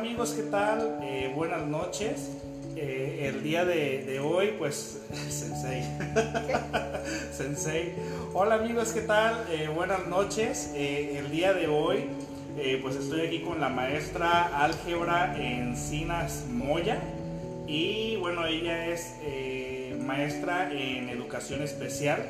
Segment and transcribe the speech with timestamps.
[0.00, 0.98] amigos, ¿qué tal?
[1.02, 2.30] Eh, buenas noches.
[2.74, 5.82] Eh, el día de, hoy, pues, Sensei.
[7.36, 7.92] Sensei.
[8.32, 9.44] Hola amigos, ¿qué tal?
[9.50, 10.72] Eh, buenas noches.
[10.74, 12.06] El día de hoy,
[12.80, 16.98] pues estoy aquí con la maestra álgebra Encinas Moya.
[17.66, 19.16] Y bueno, ella es
[20.00, 22.24] maestra en educación especial.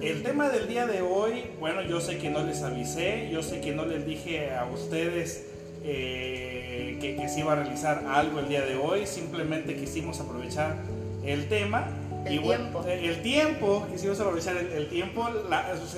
[0.00, 3.60] El tema del día de hoy, bueno, yo sé que no les avisé, yo sé
[3.60, 5.51] que no les dije a ustedes
[5.84, 10.76] eh, que, se iba a realizar algo el día de hoy, simplemente quisimos aprovechar
[11.24, 11.88] el tema.
[12.24, 12.84] El tiempo.
[12.86, 15.28] Eh, el tiempo, quisimos aprovechar el, tiempo,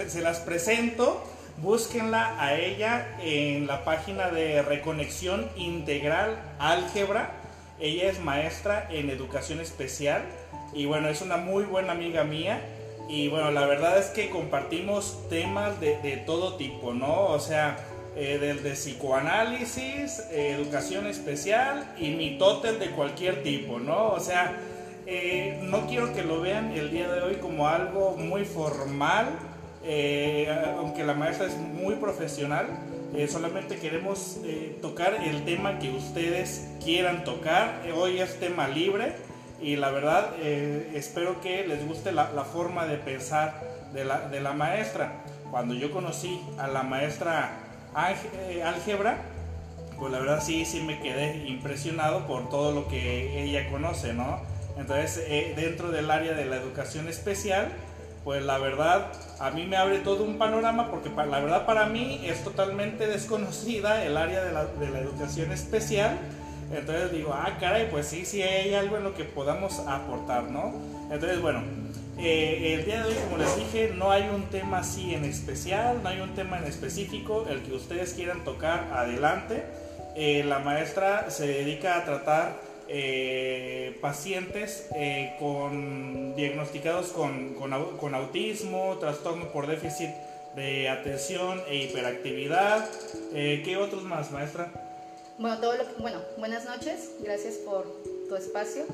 [0.09, 1.23] se, las presento,
[1.59, 7.33] búsquenla a ella en la página de Reconexión Integral Álgebra.
[7.79, 10.23] Ella es maestra en educación especial
[10.73, 12.61] y bueno, es una muy buena amiga mía.
[13.07, 17.27] Y bueno, la verdad es que compartimos temas de, de todo tipo, ¿no?
[17.27, 17.77] O sea,
[18.17, 24.11] eh, del de psicoanálisis, eh, educación especial y mi de cualquier tipo, ¿no?
[24.11, 24.57] O sea,
[25.05, 29.31] eh, no quiero que lo vean el día de hoy como algo muy formal,
[30.79, 32.67] aunque la maestra es muy profesional,
[33.29, 34.39] solamente queremos
[34.81, 37.83] tocar el tema que ustedes quieran tocar.
[37.95, 39.12] hoy es tema libre
[39.61, 40.33] y la verdad
[40.95, 43.61] espero que les guste la, la forma de pensar
[43.92, 45.23] de la, de la maestra.
[45.51, 47.64] Cuando yo conocí a la maestra eh,
[47.95, 49.19] álgebra,
[49.98, 54.41] pues la verdad sí, sí me quedé impresionado por todo lo que ella conoce, ¿no?
[54.77, 57.69] Entonces, eh, dentro del área de la educación especial,
[58.24, 62.23] pues la verdad a mí me abre todo un panorama porque la verdad para mí
[62.24, 66.19] es totalmente desconocida el área de la, de la educación especial.
[66.73, 70.73] Entonces digo, ah, caray, pues sí, sí hay algo en lo que podamos aportar, ¿no?
[71.11, 71.63] Entonces, bueno,
[72.19, 76.02] eh, el día de hoy, como les dije, no hay un tema así en especial,
[76.02, 79.64] no hay un tema en específico, el que ustedes quieran tocar, adelante.
[80.17, 84.89] Eh, la maestra se dedica a tratar eh, pacientes
[85.41, 90.11] con, diagnosticados con, con, con, autismo, trastorno por déficit
[90.55, 92.89] de atención e hiperactividad.
[93.33, 94.70] ¿Qué otros más, maestra?
[95.36, 97.85] Bueno, todo lo bueno, buenas noches, gracias por
[98.29, 98.85] tu espacio.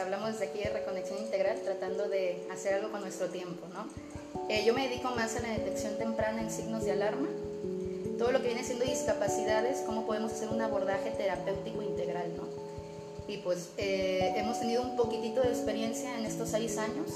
[0.00, 3.66] Hablamos desde aquí de Reconexión Integral, tratando de hacer algo con nuestro tiempo.
[3.72, 3.88] ¿no?
[4.48, 7.28] Eh, yo me dedico más a la detección temprana en signos de alarma,
[8.18, 12.36] todo lo que viene siendo discapacidades, cómo podemos hacer un abordaje terapéutico integral.
[12.36, 12.44] ¿no?
[13.26, 17.08] Y pues eh, hemos tenido un poquitito de experiencia en estos seis años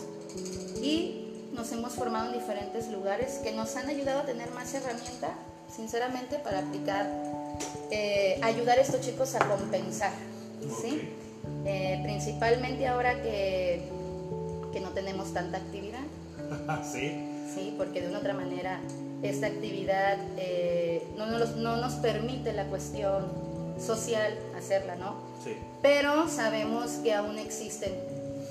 [0.83, 5.35] y nos hemos formado en diferentes lugares que nos han ayudado a tener más herramienta,
[5.75, 7.07] sinceramente, para aplicar,
[7.91, 10.13] eh, ayudar a estos chicos a compensar.
[10.81, 11.09] ¿sí?
[11.65, 13.83] Eh, principalmente ahora que,
[14.73, 16.01] que, no tenemos tanta actividad.
[16.93, 17.27] sí.
[17.55, 18.81] Sí, porque de una otra manera
[19.23, 23.27] esta actividad eh, no, nos, no, nos, permite la cuestión
[23.85, 25.17] social hacerla, ¿no?
[25.45, 25.57] Sí.
[25.83, 27.93] Pero sabemos que aún existen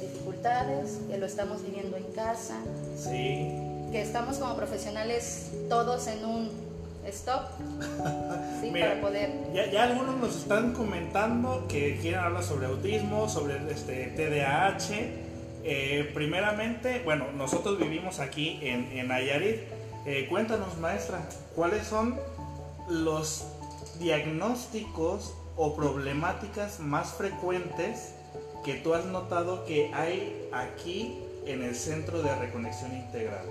[0.01, 2.57] dificultades, que lo estamos viviendo en casa.
[2.95, 3.55] Sí.
[3.91, 6.68] Que estamos como profesionales todos en un
[7.09, 7.49] stop.
[8.61, 9.31] sí, para poder.
[9.53, 15.29] Ya, algunos nos están comentando que quieren hablar sobre autismo, sobre este TDAH.
[15.63, 19.61] Eh, primeramente, bueno, nosotros vivimos aquí en, en Nayarit.
[20.05, 21.19] Eh, cuéntanos, maestra,
[21.55, 22.17] ¿cuáles son
[22.89, 23.45] los
[23.99, 28.15] diagnósticos o problemáticas más frecuentes
[28.63, 33.45] que tú has notado que hay aquí en el Centro de Reconexión Integral?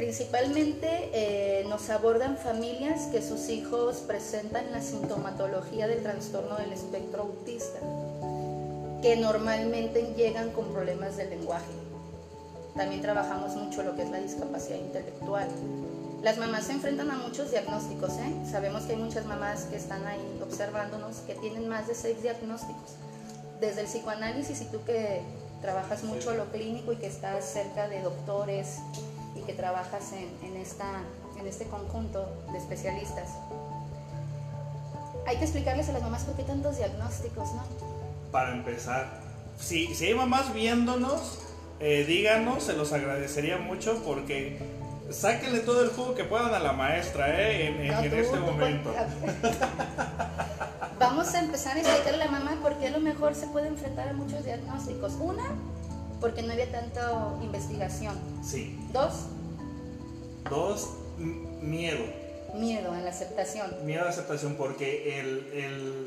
[0.00, 7.24] Principalmente eh, nos abordan familias que sus hijos presentan la sintomatología del trastorno del espectro
[7.24, 7.80] autista,
[9.02, 11.70] que normalmente llegan con problemas del lenguaje.
[12.74, 15.48] También trabajamos mucho lo que es la discapacidad intelectual.
[16.22, 18.34] Las mamás se enfrentan a muchos diagnósticos, ¿eh?
[18.50, 22.92] Sabemos que hay muchas mamás que están ahí observándonos que tienen más de seis diagnósticos.
[23.60, 25.20] Desde el psicoanálisis y tú que
[25.60, 28.78] trabajas mucho lo clínico y que estás cerca de doctores,
[29.40, 31.02] y que trabajas en, en, esta,
[31.38, 33.30] en este conjunto de especialistas.
[35.26, 37.62] Hay que explicarles a las mamás por qué tantos diagnósticos, ¿no?
[38.32, 39.20] Para empezar,
[39.58, 41.40] si, si hay mamás viéndonos,
[41.80, 44.58] eh, díganos, se los agradecería mucho porque
[45.10, 47.68] sáquenle todo el jugo que puedan a la maestra ¿eh?
[47.68, 48.94] en, en, este momento.
[50.98, 53.68] Vamos a empezar a explicarle a la mamá por qué a lo mejor se puede
[53.68, 55.14] enfrentar a muchos diagnósticos.
[55.18, 55.44] Una,
[56.20, 58.14] porque no había tanta investigación.
[58.42, 58.78] Sí.
[58.92, 59.26] Dos.
[60.48, 62.04] Dos, miedo.
[62.54, 63.70] Miedo a la aceptación.
[63.84, 66.06] Miedo a la aceptación porque el,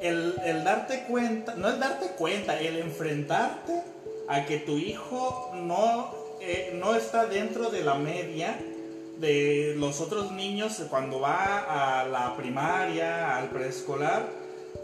[0.00, 3.82] el, el, darte cuenta, no el darte cuenta, el enfrentarte
[4.28, 8.58] a que tu hijo no, eh, no está dentro de la media
[9.18, 14.28] de los otros niños cuando va a la primaria, al preescolar,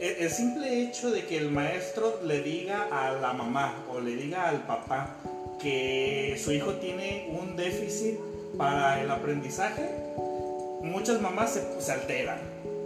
[0.01, 4.49] el simple hecho de que el maestro le diga a la mamá o le diga
[4.49, 5.17] al papá
[5.61, 8.19] que su hijo tiene un déficit
[8.59, 9.89] para el aprendizaje,
[10.83, 12.39] muchas mamás se, alteran.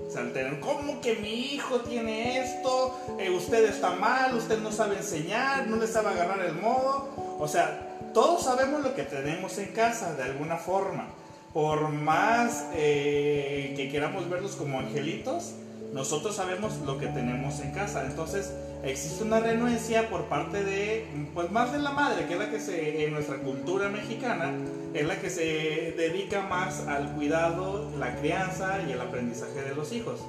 [0.09, 0.61] Se alteran.
[0.61, 2.97] ¿Cómo que mi hijo tiene esto?
[3.19, 7.09] Eh, usted está mal, usted no sabe enseñar, no le sabe agarrar el modo.
[7.39, 11.09] O sea, todos sabemos lo que tenemos en casa de alguna forma
[11.57, 15.55] por más eh, que queramos verlos como angelitos,
[15.93, 18.05] nosotros sabemos lo que tenemos en casa.
[18.07, 18.53] Entonces,
[18.83, 22.61] existe una renuencia por parte de, pues más de la madre, que es la que
[22.61, 24.53] se, en nuestra cultura mexicana,
[24.95, 29.93] es la que se dedica más al cuidado, la crianza y el aprendizaje de los
[29.93, 30.21] hijos.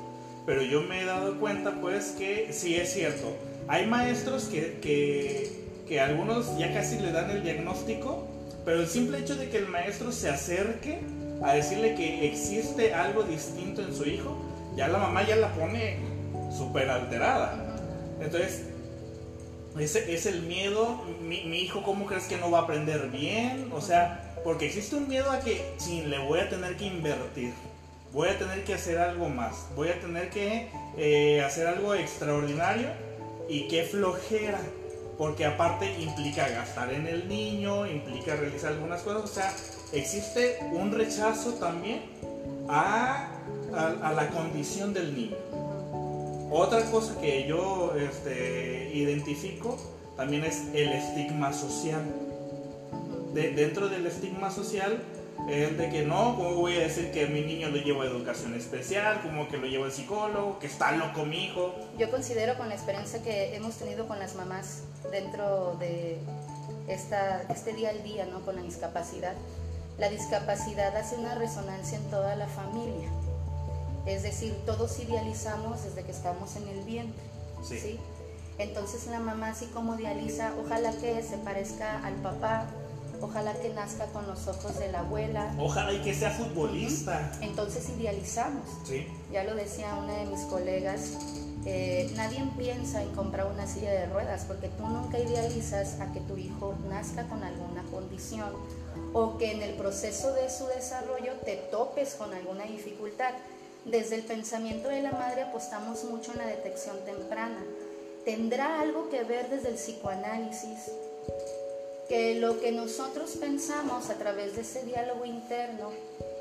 [0.45, 3.35] Pero yo me he dado cuenta, pues, que sí es cierto.
[3.67, 5.51] Hay maestros que, que,
[5.87, 8.25] que algunos ya casi le dan el diagnóstico,
[8.63, 10.99] pero el simple hecho de que el maestro se acerque
[11.43, 14.37] a decirle que existe algo distinto en su hijo,
[14.77, 15.97] ya la mamá ya la pone
[16.55, 17.77] súper alterada.
[18.21, 18.63] Entonces,
[19.77, 23.69] ese es el miedo, mi, hijo, ¿cómo crees que no va a aprender bien?
[23.73, 27.53] O sea, porque existe un miedo a que, sí, le voy a tener que invertir,
[28.13, 32.87] voy a tener que hacer algo más, voy a tener que eh, hacer algo extraordinario
[33.49, 34.59] y qué flojera
[35.17, 39.53] porque aparte implica gastar en el niño, implica realizar algunas cosas, o sea,
[39.91, 42.01] existe un rechazo también
[42.69, 43.36] a,
[43.77, 45.37] la condición del niño.
[46.49, 49.77] Otra cosa que yo este, identifico
[50.15, 52.01] también es el estigma social.
[53.33, 55.03] dentro del estigma social
[55.49, 58.53] es de que no, ¿cómo voy a decir que mi niño lo llevo a educación
[58.55, 59.21] especial?
[59.21, 60.57] como que lo llevo al psicólogo?
[60.59, 61.75] ¿Que está loco mi hijo?
[61.97, 66.17] Yo considero con la experiencia que hemos tenido con las mamás dentro de
[66.87, 68.41] esta, este día al día, ¿no?
[68.41, 69.33] Con la discapacidad.
[69.99, 73.09] La discapacidad hace una resonancia en toda la familia.
[74.07, 77.23] Es decir, todos idealizamos desde que estamos en el vientre.
[77.63, 77.99] Sí.
[78.57, 82.65] Entonces la mamá así como idealiza, ojalá que se parezca al papá,
[83.21, 85.53] ojalá que nazca con los ojos de la abuela.
[85.59, 87.31] Ojalá y que sea futbolista.
[87.41, 88.63] Entonces idealizamos.
[88.85, 89.07] Sí.
[89.31, 91.17] Ya lo decía una de mis colegas,
[91.65, 96.21] eh, nadie piensa en comprar una silla de ruedas porque tú nunca idealizas a que
[96.21, 98.53] tu hijo nazca con alguna condición
[99.13, 103.33] o que en el proceso de su desarrollo te topes con alguna dificultad.
[103.89, 107.63] Desde el pensamiento de la madre apostamos mucho en la detección temprana.
[108.25, 110.91] ¿Tendrá algo que ver desde el psicoanálisis?
[112.07, 115.91] que lo que nosotros pensamos a través de ese diálogo interno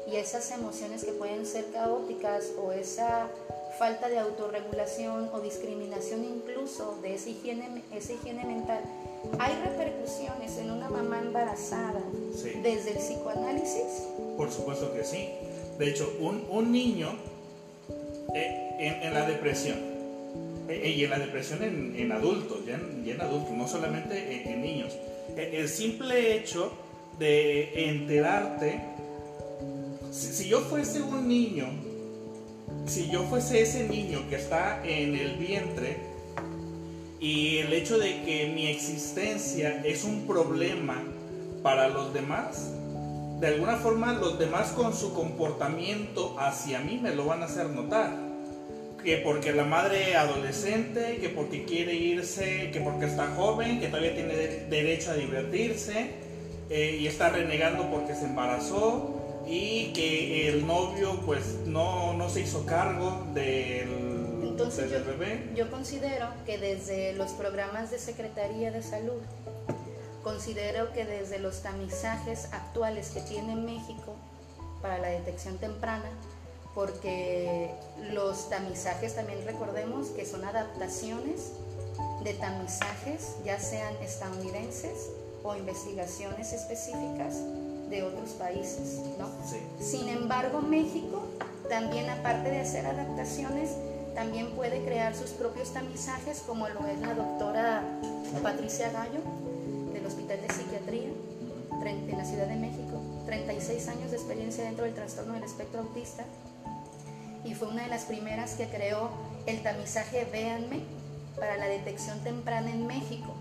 [0.07, 3.29] y esas emociones que pueden ser caóticas o esa
[3.79, 8.81] falta de autorregulación o discriminación incluso de esa higiene, esa higiene mental,
[9.39, 12.01] hay repercusiones en una mamá embarazada
[12.63, 14.05] desde el psicoanálisis?
[14.37, 15.31] Por supuesto que sí.
[15.79, 17.19] De hecho, un, un niño
[18.35, 19.77] en, en, la depresión,
[20.69, 24.97] eh, y en la depresión en, en adultos, ya en, adultos, no solamente en niños,
[25.37, 26.73] el simple hecho
[27.19, 28.81] de enterarte,
[30.11, 31.67] si, yo fuese un niño,
[32.87, 35.97] si yo fuese ese niño que está en el vientre,
[37.21, 41.03] y el hecho de que mi existencia es un problema
[41.63, 42.76] para los demás,
[43.41, 47.69] de alguna forma los demás con su comportamiento hacia mí me lo van a hacer
[47.69, 48.27] notar
[49.07, 54.17] que porque la madre adolescente, que porque quiere irse, que porque está joven, que todavía
[54.17, 54.35] tiene
[54.69, 56.11] derecho a divertirse
[56.69, 62.41] eh, y está renegando porque se embarazó y que el novio pues no, no se
[62.41, 65.53] hizo cargo del, Entonces bebé.
[65.55, 69.23] Yo considero que desde los programas de Secretaría de Salud,
[70.27, 74.17] considero que desde los tamizajes actuales que tiene México
[74.83, 76.11] para la detección temprana,
[76.75, 77.71] porque
[78.11, 81.53] los tamizajes también recordemos que son adaptaciones
[82.25, 85.11] de tamizajes, ya sean estadounidenses
[85.45, 87.37] o investigaciones específicas
[87.89, 89.29] de otros países, ¿no?
[89.79, 91.23] Sin embargo, México
[91.69, 93.71] también aparte de hacer adaptaciones,
[94.17, 97.85] también puede crear sus propios tamizajes, como lo es la doctora
[98.43, 99.46] Patricia Gallo
[102.27, 106.25] Ciudad de México, 36 años de experiencia dentro del trastorno del espectro autista,
[107.45, 109.11] y fue una de las primeras que creó
[109.47, 110.81] el tamizaje Véanme
[111.39, 113.33] para la detección temprana en México.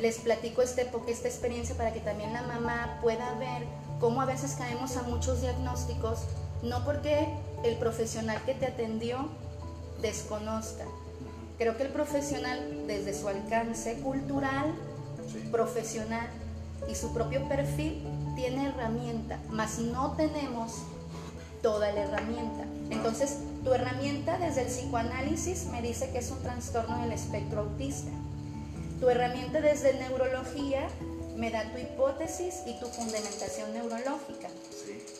[0.00, 3.64] Les platico este, esta experiencia para que también la mamá pueda ver
[3.98, 6.20] cómo a veces caemos a muchos diagnósticos,
[6.62, 7.26] no porque
[7.64, 9.28] el profesional que te atendió
[10.00, 10.84] desconozca.
[11.58, 14.72] Creo que el profesional, desde su alcance cultural,
[15.50, 16.28] profesional
[16.88, 18.02] y su propio perfil
[18.34, 20.72] tiene herramienta, mas no tenemos
[21.62, 22.64] toda la herramienta.
[22.90, 28.10] Entonces, tu herramienta desde el psicoanálisis me dice que es un trastorno del espectro autista.
[29.00, 30.88] Tu herramienta desde neurología
[31.36, 34.48] me da tu hipótesis y tu fundamentación neurológica.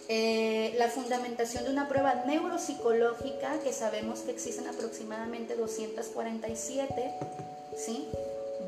[0.09, 7.13] Eh, la fundamentación de una prueba neuropsicológica, que sabemos que existen aproximadamente 247,
[7.77, 8.09] ¿sí?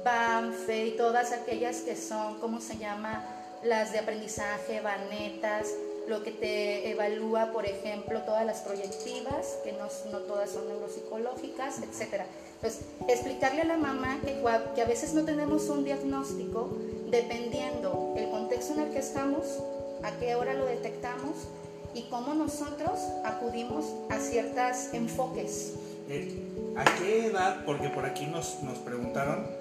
[0.04, 3.24] BAMFE y todas aquellas que son, ¿cómo se llama?
[3.62, 5.68] Las de aprendizaje, vanetas,
[6.08, 11.78] lo que te evalúa, por ejemplo, todas las proyectivas, que no, no todas son neuropsicológicas,
[11.78, 12.22] etc.
[12.54, 14.42] Entonces, explicarle a la mamá que,
[14.74, 16.70] que a veces no tenemos un diagnóstico
[17.10, 19.44] dependiendo el contexto en el que estamos,
[20.02, 21.36] a qué hora lo detectamos
[21.94, 25.74] y cómo nosotros acudimos a ciertos enfoques.
[26.08, 26.42] Eh,
[26.76, 27.64] ¿A qué edad?
[27.64, 29.59] Porque por aquí nos, nos preguntaron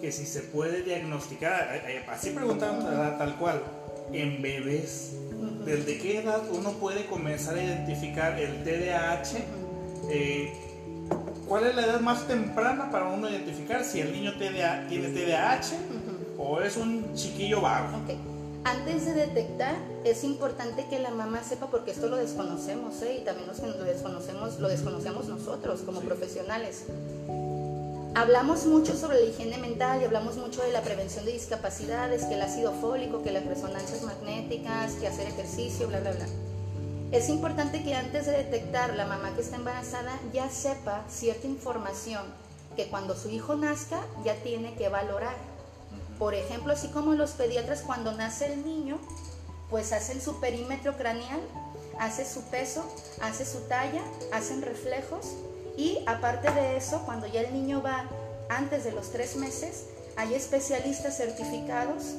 [0.00, 2.84] que si se puede diagnosticar, eh, eh, así preguntaron
[3.18, 3.62] tal cual,
[4.12, 5.12] en bebés.
[5.64, 9.38] ¿Desde qué edad uno puede comenzar a identificar el TDAH?
[11.46, 15.74] ¿Cuál es la edad más temprana para uno identificar si el niño tiene TDAH
[16.38, 17.98] o es un chiquillo vago?
[18.64, 23.20] Antes de detectar, es importante que la mamá sepa, porque esto lo desconocemos, ¿eh?
[23.20, 26.84] y también los que lo desconocemos, lo desconocemos nosotros como profesionales.
[28.16, 32.34] Hablamos mucho sobre la higiene mental y hablamos mucho de la prevención de discapacidades, que
[32.34, 36.26] el ácido fólico, que las resonancias magnéticas, que hacer ejercicio, bla, bla, bla.
[37.12, 42.22] Es importante que antes de detectar la mamá que está embarazada ya sepa cierta información
[42.74, 45.36] que cuando su hijo nazca ya tiene que valorar.
[46.18, 48.98] Por ejemplo, así como los pediatras cuando nace el niño,
[49.70, 51.40] pues hacen su perímetro craneal,
[52.00, 52.84] hace su peso,
[53.22, 54.02] hace su talla,
[54.32, 55.36] hacen reflejos
[55.80, 58.04] y aparte de eso, cuando ya el niño va
[58.50, 62.16] antes de los tres meses, hay especialistas certificados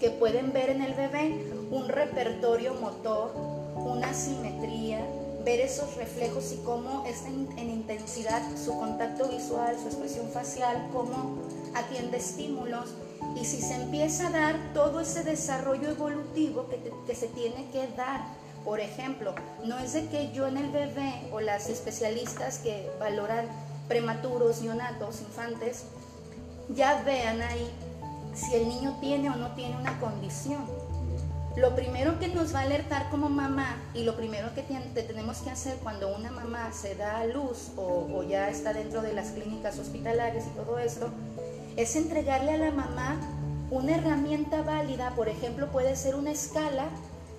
[0.00, 3.30] que pueden ver en el bebé un repertorio motor,
[3.76, 4.98] una simetría,
[5.44, 11.38] ver esos reflejos y cómo está en intensidad su contacto visual, su expresión facial, cómo
[11.74, 12.96] atiende estímulos.
[13.40, 17.86] Y si se empieza a dar todo ese desarrollo evolutivo que, que se tiene que
[17.96, 22.90] dar por ejemplo, no es de que yo en el bebé o las especialistas que
[22.98, 23.46] valoran
[23.88, 25.84] prematuros, neonatos, infantes,
[26.68, 27.70] ya vean ahí
[28.34, 30.64] si el niño tiene o no tiene una condición.
[31.56, 35.50] Lo primero que nos va a alertar como mamá y lo primero que tenemos que
[35.50, 39.78] hacer cuando una mamá se da a luz o, ya está dentro de las clínicas
[39.78, 41.10] hospitalarias y todo esto,
[41.76, 43.20] es entregarle a la mamá
[43.70, 46.86] una herramienta válida, por ejemplo, puede ser una escala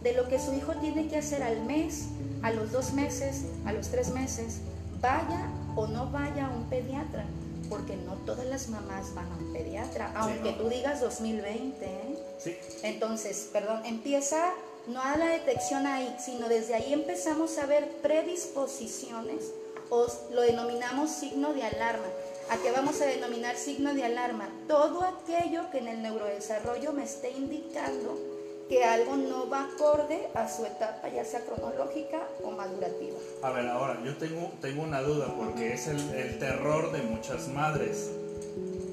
[0.04, 2.06] de lo que su hijo tiene que hacer al mes,
[2.42, 4.60] a los dos meses, a los tres meses,
[5.02, 7.26] vaya o no vaya a un pediatra,
[7.70, 11.86] porque no todas las mamás van a un pediatra, aunque tú digas 2020.
[11.86, 12.18] ¿eh?
[12.38, 12.56] Sí.
[12.84, 14.52] Entonces, perdón, empieza
[14.88, 19.52] no a la detección ahí, sino desde ahí empezamos a ver predisposiciones
[19.90, 22.06] o lo denominamos signo de alarma.
[22.50, 24.50] ¿A qué vamos a denominar signo de alarma?
[24.68, 28.33] Todo aquello que en el neurodesarrollo me esté indicando
[28.70, 33.18] que algo no va acorde a su etapa, ya sea cronológica o madurativa.
[33.42, 37.48] A ver, ahora yo tengo, tengo una duda porque es el, el terror de muchas
[37.50, 38.10] madres.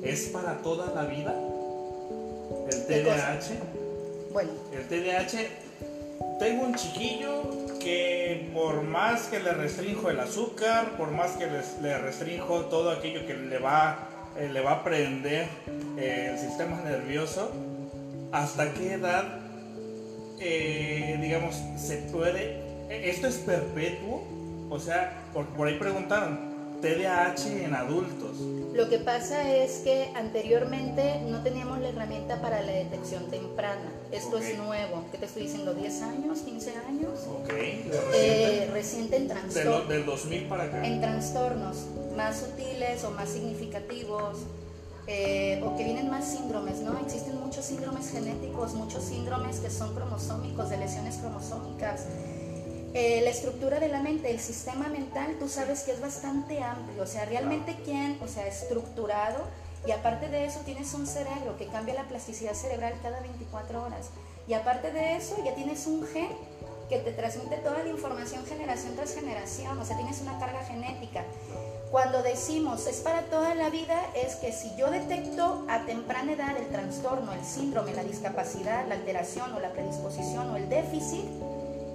[0.03, 1.35] ¿Es para toda la vida
[2.71, 3.51] el TDAH?
[4.33, 4.51] Bueno.
[4.73, 5.49] El TDAH,
[6.39, 7.43] tengo un chiquillo
[7.79, 13.27] que por más que le restrinjo el azúcar, por más que le restrinjo todo aquello
[13.27, 14.09] que le va,
[14.39, 15.49] eh, le va a prender
[15.99, 17.51] eh, el sistema nervioso,
[18.33, 19.41] ¿hasta qué edad
[20.41, 24.25] eh, digamos, se puede, esto es perpetuo,
[24.71, 28.39] o sea, por, por ahí preguntaron, TDAH en adultos.
[28.73, 33.93] Lo que pasa es que anteriormente no teníamos la herramienta para la detección temprana.
[34.13, 35.05] Esto es nuevo.
[35.11, 35.77] ¿Qué te estoy diciendo?
[35.77, 36.39] ¿10 años?
[36.47, 37.27] ¿15 años?
[37.29, 37.53] Ok.
[38.15, 39.89] Eh, reciente en trastornos.
[39.89, 40.87] Del, del 2000 para acá.
[40.87, 44.39] En trastornos más sutiles o más significativos
[45.13, 46.97] eh, o que vienen más síndromes, ¿no?
[47.01, 52.07] Existen muchos síndromes genéticos, muchos síndromes que son cromosómicos, de lesiones cromosómicas.
[52.95, 57.03] Eh, la estructura de la mente, el sistema mental, tú sabes que es bastante amplio,
[57.03, 59.49] o sea, realmente quién, o sea, estructurado
[59.85, 64.11] y aparte de eso tienes un cerebro que cambia la plasticidad cerebral cada 24 horas
[64.47, 66.29] y aparte de eso ya tienes un gen
[66.89, 71.25] que te transmite toda la información generación tras generación, o sea, tienes una carga genética.
[71.91, 76.57] Cuando decimos es para toda la vida, es que si yo detecto a temprana edad
[76.57, 81.25] el trastorno, el síndrome, la discapacidad, la alteración o la predisposición o el déficit,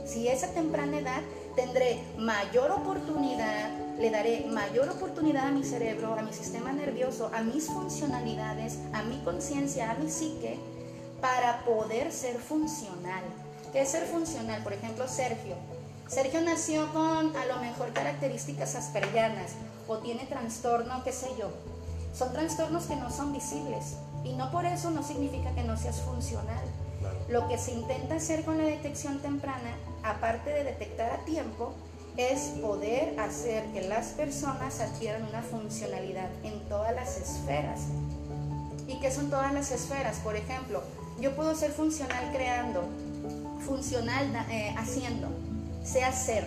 [0.06, 1.22] si es a temprana edad,
[1.56, 7.42] tendré mayor oportunidad le daré mayor oportunidad a mi cerebro, a mi sistema nervioso, a
[7.42, 10.60] mis funcionalidades, a mi conciencia, a mi psique,
[11.22, 13.24] para poder ser funcional.
[13.72, 14.62] ¿Qué es ser funcional?
[14.64, 15.56] Por ejemplo, Sergio.
[16.08, 19.54] Sergio nació con a lo mejor características asperianas
[19.88, 21.50] o tiene trastorno, qué sé yo.
[22.14, 26.02] Son trastornos que no son visibles y no por eso no significa que no seas
[26.02, 26.64] funcional.
[27.30, 31.74] Lo que se intenta hacer con la detección temprana, aparte de detectar a tiempo,
[32.18, 37.82] es poder hacer que las personas adquieran una funcionalidad en todas las esferas.
[38.88, 40.18] ¿Y qué son todas las esferas?
[40.20, 40.82] Por ejemplo,
[41.20, 42.84] yo puedo ser funcional creando,
[43.66, 45.28] funcional eh, haciendo,
[45.84, 46.46] sé hacer,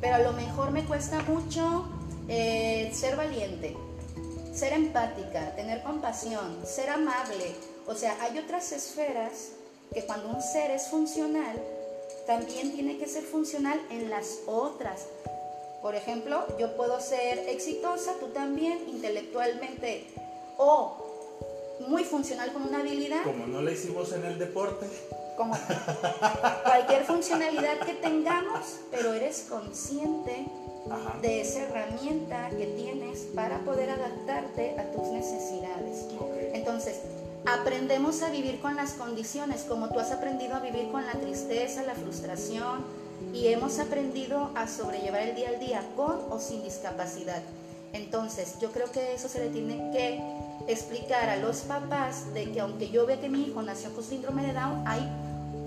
[0.00, 1.86] pero a lo mejor me cuesta mucho
[2.28, 3.76] eh, ser valiente,
[4.52, 7.54] ser empática, tener compasión, ser amable.
[7.86, 9.50] O sea, hay otras esferas
[9.92, 11.56] que cuando un ser es funcional,
[12.26, 15.06] también tiene que ser funcional en las otras.
[15.82, 20.04] Por ejemplo, yo puedo ser exitosa, tú también, intelectualmente,
[20.56, 21.06] o
[21.86, 23.22] muy funcional con una habilidad.
[23.22, 24.86] Como no la hicimos en el deporte.
[25.36, 25.54] Como
[26.64, 30.46] cualquier funcionalidad que tengamos, pero eres consciente
[31.20, 36.06] de esa herramienta que tienes para poder adaptarte a tus necesidades.
[36.52, 37.00] Entonces,
[37.44, 41.82] aprendemos a vivir con las condiciones, como tú has aprendido a vivir con la tristeza,
[41.82, 42.84] la frustración,
[43.32, 47.42] y hemos aprendido a sobrellevar el día al día con o sin discapacidad.
[47.92, 50.22] Entonces, yo creo que eso se le tiene que
[50.72, 54.46] explicar a los papás de que aunque yo vea que mi hijo nació con síndrome
[54.46, 55.08] de Down, hay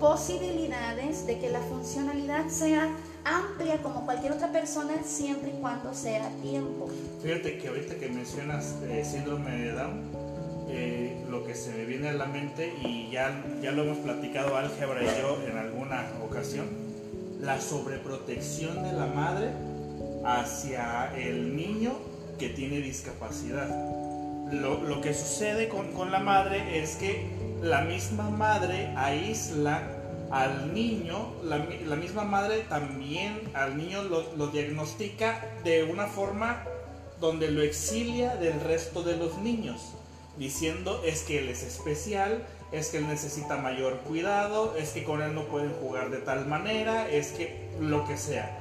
[0.00, 2.88] posibilidades de que la funcionalidad sea
[3.24, 6.88] amplia como cualquier otra persona siempre y cuando sea tiempo.
[7.22, 10.00] Fíjate que ahorita que mencionas eh, síndrome de Down,
[10.70, 14.56] eh, lo que se me viene a la mente y ya, ya lo hemos platicado
[14.56, 16.66] Álgebra y yo en alguna ocasión,
[17.40, 19.50] la sobreprotección de la madre
[20.24, 21.92] hacia el niño
[22.38, 23.68] que tiene discapacidad.
[24.50, 29.82] Lo, lo que sucede con, con la madre es que la misma madre aísla
[30.30, 36.64] al niño, la, misma madre también al niño lo, diagnostica de una forma
[37.20, 39.92] donde lo exilia del resto de los niños,
[40.38, 45.20] diciendo es que él es especial, es que él necesita mayor cuidado, es que con
[45.20, 48.59] él no pueden jugar de tal manera, es que lo que sea.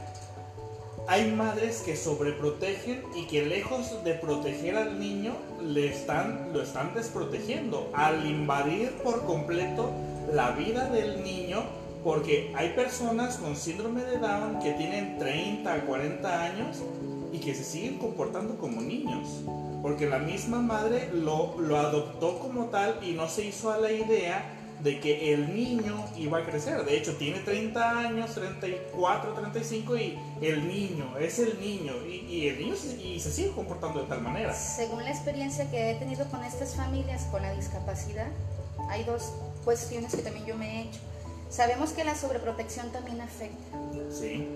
[1.09, 6.93] Hay madres que sobreprotegen y que lejos de proteger al niño, le están, lo están
[6.93, 9.89] desprotegiendo al invadir por completo
[10.31, 11.63] la vida del niño,
[12.03, 16.77] porque hay personas con síndrome de Down que tienen 30, 40 años
[17.33, 19.41] y que se siguen comportando como niños,
[19.81, 23.91] porque la misma madre lo, lo adoptó como tal y no se hizo a la
[23.91, 26.83] idea de que el niño iba a crecer.
[26.85, 31.93] De hecho, tiene 30 años, 34, 35 y el niño, es el niño.
[32.05, 34.53] Y, el niño se, y se sigue comportando de tal manera.
[34.53, 38.27] Según la experiencia que he tenido con estas familias con la discapacidad,
[38.89, 39.33] hay dos
[39.65, 40.99] cuestiones que también yo me he hecho.
[41.49, 43.77] Sabemos que la sobreprotección también afecta.
[44.11, 44.47] Sí.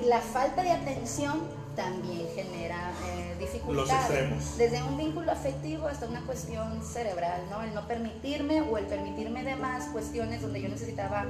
[0.00, 1.40] Y la falta de atención
[1.76, 3.88] también genera eh, dificultades.
[3.88, 4.58] Los extremos.
[4.58, 7.62] Desde un vínculo afectivo hasta una cuestión cerebral, ¿no?
[7.62, 11.26] El no permitirme o el permitirme de más cuestiones donde yo necesitaba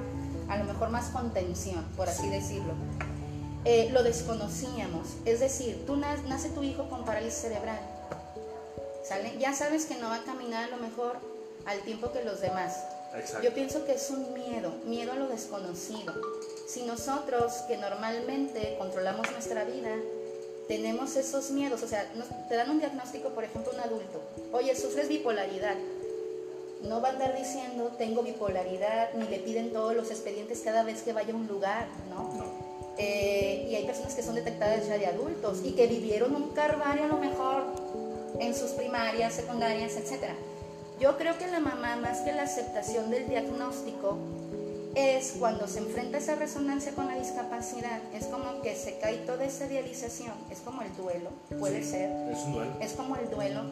[0.49, 2.73] a lo mejor más contención, por así decirlo.
[3.65, 5.17] Eh, lo desconocíamos.
[5.25, 7.81] Es decir, tú nace tu hijo con parálisis cerebral.
[9.05, 9.37] ¿Sale?
[9.39, 11.19] Ya sabes que no va a caminar a lo mejor
[11.67, 12.77] al tiempo que los demás.
[13.43, 16.13] Yo pienso que es un miedo, miedo a lo desconocido.
[16.69, 19.91] Si nosotros que normalmente controlamos nuestra vida,
[20.69, 22.11] tenemos esos miedos, o sea,
[22.49, 24.21] te dan un diagnóstico, por ejemplo, un adulto,
[24.53, 25.77] oye, sufres bipolaridad.
[26.83, 31.03] No va a andar diciendo, tengo bipolaridad, ni le piden todos los expedientes cada vez
[31.03, 32.31] que vaya a un lugar, ¿no?
[32.99, 37.05] Eh, y hay personas que son detectadas ya de adultos y que vivieron un carvario
[37.05, 37.65] a lo mejor
[38.39, 40.31] en sus primarias, secundarias, etc.
[41.01, 44.17] Yo creo que la mamá, más que la aceptación del diagnóstico,
[44.97, 49.45] es cuando se enfrenta esa resonancia con la discapacidad, es como que se cae toda
[49.45, 52.11] esa idealización, es como el duelo, puede ser.
[52.33, 52.73] Es un duelo.
[52.81, 53.65] Es como el duelo,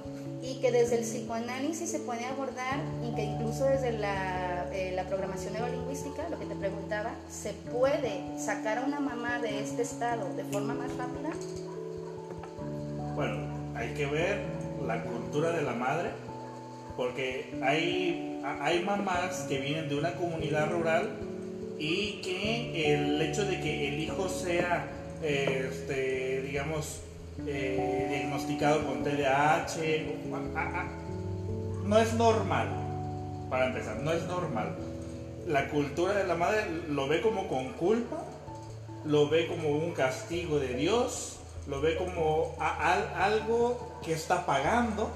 [0.42, 5.04] y que desde el psicoanálisis se puede abordar, y que incluso desde la, eh, la
[5.06, 10.28] programación neurolingüística, lo que te preguntaba, se puede sacar a una mamá de este estado
[10.34, 11.30] de forma más rápida.
[13.14, 14.44] Bueno, hay que ver
[14.86, 16.10] la cultura de la madre
[16.96, 21.08] porque hay, hay mamás que vienen de una comunidad rural
[21.78, 24.86] y que el hecho de que el hijo sea,
[25.22, 27.00] este, digamos,
[27.46, 29.76] eh, diagnosticado con TDAH,
[31.84, 32.68] no es normal,
[33.50, 34.76] para empezar, no es normal.
[35.46, 38.24] La cultura de la madre lo ve como con culpa,
[39.04, 45.10] lo ve como un castigo de Dios, lo ve como algo que está pagando.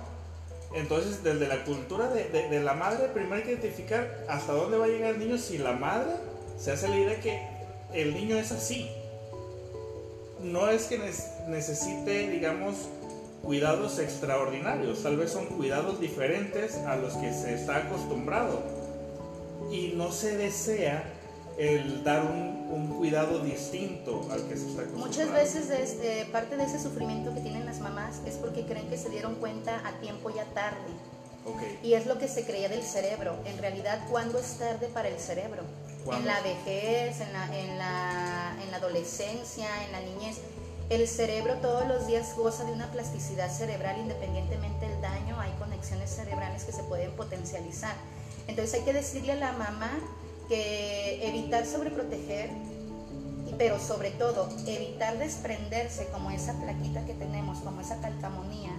[0.75, 4.89] Entonces, desde la cultura de, la madre, primero hay que identificar hasta dónde va a
[4.89, 6.13] llegar el niño si la madre
[6.59, 7.41] se hace la idea que
[7.95, 8.91] el niño es así.
[10.43, 11.01] No es que
[11.49, 12.89] necesite, digamos,
[13.43, 18.63] cuidados extraordinarios, tal vez son cuidados diferentes a los que se está acostumbrado.
[19.71, 21.18] Y no se desea
[21.59, 22.59] el dar un,
[22.99, 25.07] cuidado distinto al que se está acostumbrado.
[25.07, 28.97] Muchas veces este, parte de ese sufrimiento que tienen las mamás es porque creen que
[28.97, 30.93] se dieron cuenta a tiempo ya tarde.
[31.83, 33.37] Y es lo que se creía del cerebro.
[33.47, 35.63] En realidad, ¿cuándo es tarde para el cerebro?
[36.13, 40.39] En la vejez, en la, en, la, en la adolescencia, en la niñez.
[40.91, 46.11] El cerebro todos los días goza de una plasticidad cerebral independientemente del daño, hay conexiones
[46.11, 47.95] cerebrales que se pueden potencializar.
[48.47, 49.91] Entonces hay que decirle a la mamá
[50.49, 52.51] que evitar sobreproteger,
[53.57, 58.71] pero sobre todo evitar desprenderse como esa plaquita que tenemos, como esa calcamonía,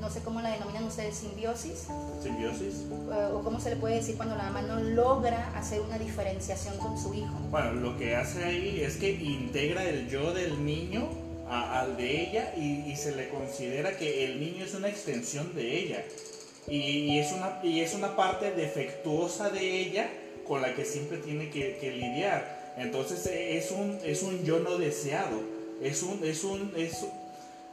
[0.00, 1.86] no sé cómo la denominan ustedes, simbiosis.
[2.22, 2.84] Simbiosis.
[2.90, 6.76] Eh, o cómo se le puede decir cuando la mamá no logra hacer una diferenciación
[6.76, 7.32] con su hijo.
[7.50, 11.08] Bueno, lo que hace ahí es que integra el yo del niño
[11.48, 16.04] al de ella y, se le considera que el niño es una extensión de ella
[16.68, 20.10] y, es, una, y es una parte defectuosa de ella
[20.46, 22.74] con la que siempre tiene que, lidiar.
[22.76, 25.40] Entonces eh, es un, es un yo no deseado,
[25.80, 27.04] es un, es un, es,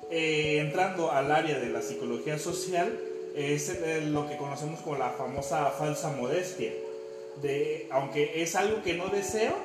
[0.09, 2.99] eh, entrando al área de la psicología social,
[3.35, 6.71] es eh, lo que conocemos como la famosa falsa modestia.
[7.41, 9.55] De, aunque es algo que no deseo,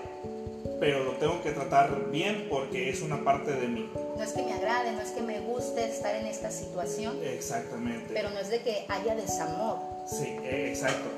[0.79, 3.91] pero lo tengo que tratar bien porque es una parte de mí.
[4.17, 7.19] No es que me agrade, no es que me guste estar en esta situación.
[7.25, 8.13] Exactamente.
[8.15, 9.96] Pero no es de que haya desamor.
[10.07, 11.11] Sí, exacto.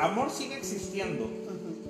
[0.00, 1.30] amor sigue existiendo,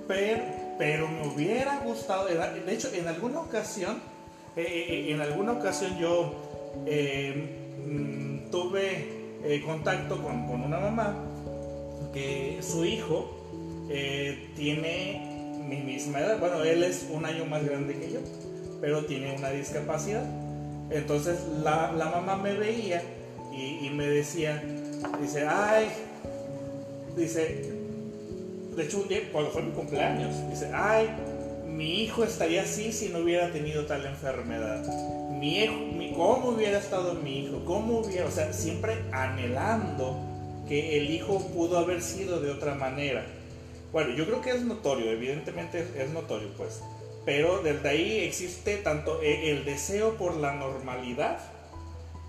[0.06, 0.42] pero,
[0.78, 4.02] pero me hubiera gustado, de hecho, en alguna ocasión,
[4.56, 6.34] eh, eh, en alguna ocasión yo
[6.86, 9.18] eh, mm, tuve
[9.64, 11.16] contacto con, con, una mamá
[12.12, 13.36] que su hijo
[14.54, 16.38] tiene mi misma edad.
[16.38, 18.20] Bueno, él es un año más grande que yo,
[18.82, 20.24] pero tiene una discapacidad.
[20.90, 23.02] Entonces la, la mamá me veía
[23.52, 24.62] y, y, me decía,
[25.20, 25.88] dice, ay,
[27.16, 27.72] dice,
[28.76, 31.08] de hecho un día cuando fue mi cumpleaños, dice, ay,
[31.66, 34.84] mi hijo estaría así si no hubiera tenido tal enfermedad.
[35.30, 37.64] Mi hijo, mi, ¿Cómo hubiera estado mi hijo?
[37.64, 38.26] ¿Cómo hubiera?
[38.26, 40.16] O sea, siempre anhelando
[40.68, 43.24] que el hijo pudo haber sido de otra manera.
[43.92, 46.82] Bueno, yo creo que es notorio, evidentemente es notorio, pues.
[47.24, 51.38] Pero desde ahí existe tanto e, el deseo por la normalidad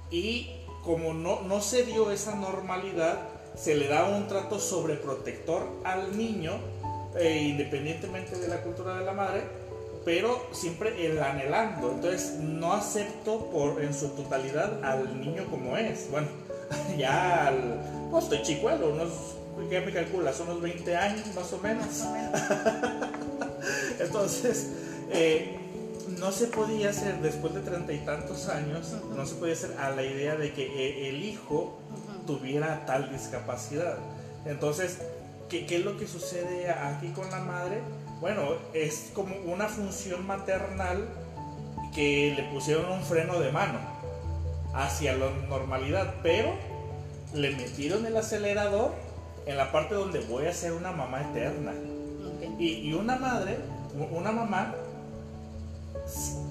[0.10, 0.50] y
[0.84, 3.20] como no, no se dio esa normalidad,
[3.62, 6.54] se le da un trato sobreprotector al niño,
[7.16, 9.44] eh, independientemente de la cultura de la madre,
[10.04, 11.92] pero siempre el anhelando.
[11.92, 16.10] Entonces no acepto por, en su totalidad al niño como es.
[16.10, 16.28] Bueno,
[16.98, 19.10] ya al, pues estoy chicuelo, unos
[19.70, 20.40] ¿qué me calculas?
[20.40, 22.04] Unos 20 años más o menos.
[24.00, 24.70] Entonces,
[25.12, 25.60] eh,
[26.18, 29.92] no se podía hacer, después de treinta y tantos años, no se podía hacer a
[29.92, 31.78] la idea de que eh, el hijo
[32.38, 33.98] tuviera tal discapacidad.
[34.46, 35.00] Entonces,
[35.50, 37.82] ¿qué, ¿qué, es lo que sucede aquí con la madre?
[38.20, 38.42] Bueno,
[38.74, 41.08] es como una función maternal
[41.94, 43.80] que le pusieron un freno de mano
[44.74, 46.54] hacia la normalidad, pero
[47.34, 48.94] le metieron el acelerador
[49.46, 51.74] en la parte donde voy a ser una mamá eterna.
[52.60, 53.58] Y, una madre,
[54.12, 54.74] una mamá,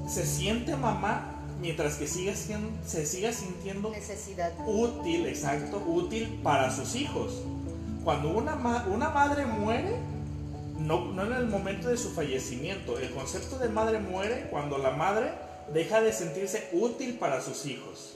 [0.08, 6.70] se siente mamá mientras que siga siendo, se siga sintiendo necesidad útil, exacto, útil para
[6.70, 7.42] sus hijos.
[8.04, 8.54] Cuando una,
[8.86, 9.96] una madre muere,
[10.78, 14.90] no, no en el momento de su fallecimiento, el concepto de madre muere cuando la
[14.90, 15.32] madre
[15.72, 18.09] deja de sentirse útil para sus hijos.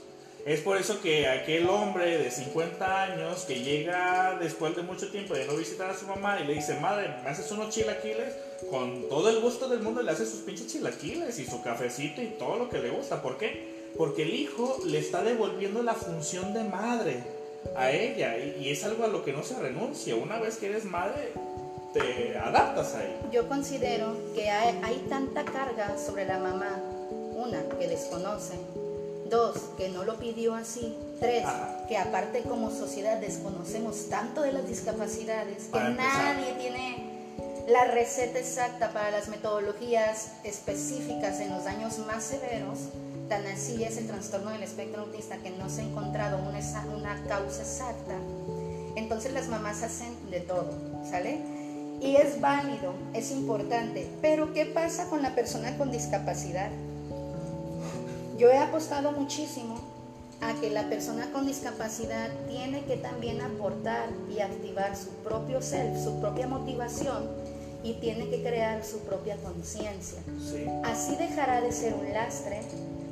[0.45, 5.33] Es por eso que aquel hombre de 50 años que llega después de mucho tiempo
[5.33, 8.35] de no visitar a su mamá y le dice, madre, ¿me haces unos chilaquiles?
[8.69, 12.27] Con todo el gusto del mundo le hace sus pinches chilaquiles y su cafecito y
[12.37, 13.23] todo lo que le gusta.
[13.23, 13.89] ¿Por qué?
[13.97, 17.23] Porque el hijo le está devolviendo la función de madre
[17.75, 20.15] a ella y, es algo a lo que no se renuncia.
[20.15, 21.31] Una vez que eres madre,
[21.91, 23.17] te adaptas a ella.
[23.31, 26.79] Yo considero que hay tanta carga sobre la mamá,
[27.35, 28.53] una, que desconoce
[29.29, 30.95] Dos, que no lo pidió así.
[31.19, 31.45] Tres,
[31.87, 37.15] que aparte como sociedad desconocemos tanto de las discapacidades que nadie tiene
[37.67, 42.79] la receta exacta para las metodologías específicas en los daños más severos.
[43.29, 46.59] Tan así es el trastorno del espectro autista que no se ha encontrado una,
[46.95, 48.13] una causa exacta.
[48.95, 50.71] Entonces las mamás hacen de todo,
[51.09, 51.39] ¿sale?
[52.01, 54.07] Y es válido, es importante.
[54.21, 56.69] Pero ¿qué pasa con la persona con discapacidad?
[58.37, 59.79] Yo he apostado muchísimo
[60.41, 66.03] a que la persona con discapacidad tiene que también aportar y activar su propio self,
[66.03, 67.29] su propia motivación
[67.81, 70.19] y tiene que crear su propia conciencia.
[70.83, 72.59] Así dejará de ser un lastre,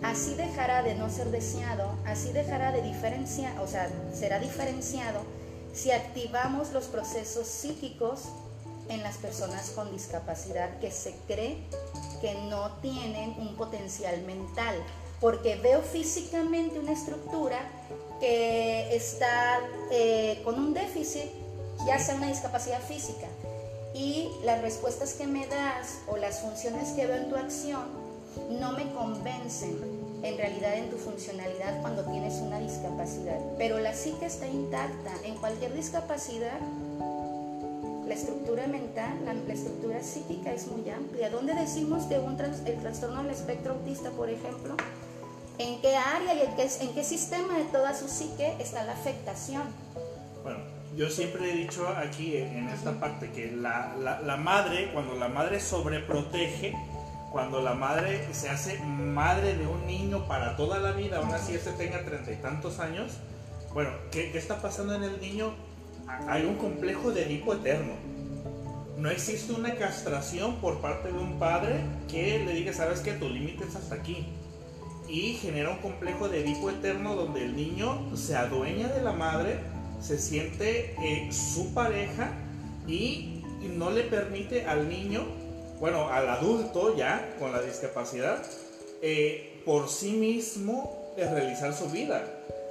[0.02, 5.22] así dejará de no ser deseado, así dejará de diferenciar, o sea, será diferenciado
[5.74, 8.24] si activamos los procesos psíquicos
[8.90, 11.64] en las personas con discapacidad que se cree
[12.20, 14.76] que no tienen un potencial mental,
[15.24, 17.58] porque veo físicamente una estructura
[18.20, 21.32] que está eh, con un déficit,
[21.88, 23.28] ya sea una discapacidad física,
[23.94, 27.84] y las respuestas que me das o las funciones que veo en tu acción
[28.60, 29.78] no me convencen
[30.24, 33.40] en realidad en tu funcionalidad cuando tienes una discapacidad.
[33.58, 35.12] Pero la psique está intacta.
[35.24, 36.60] En cualquier discapacidad,
[38.08, 41.30] la estructura mental, la, estructura psíquica es muy amplia.
[41.30, 44.76] ¿Dónde decimos que un el trastorno del espectro autista, por ejemplo,
[45.58, 48.94] en qué área y en qué, en qué sistema de toda su psique está la
[48.94, 49.64] afectación?
[50.44, 50.60] Bueno,
[50.96, 55.28] yo siempre he dicho aquí en esta parte que la, la, la madre, cuando la
[55.28, 56.74] madre sobreprotege,
[57.32, 61.56] cuando la madre se hace madre de un niño para toda la vida, aún así
[61.56, 63.14] este tenga treinta y tantos años,
[63.74, 65.56] bueno, ¿qué, ¿qué, está pasando en el niño?
[66.28, 67.94] Hay un complejo de Edipo eterno.
[68.98, 73.28] No existe una castración por parte de un padre que le diga, sabes que tu
[73.28, 74.28] límite es hasta aquí.
[75.08, 79.60] Y genera un complejo de Edipo eterno donde el niño se adueña de la madre,
[80.02, 82.32] se siente eh, su pareja
[82.88, 83.44] y
[83.78, 85.26] no le permite al niño
[85.84, 88.42] bueno, al adulto ya con la discapacidad,
[89.02, 92.24] eh, por sí mismo de realizar su vida.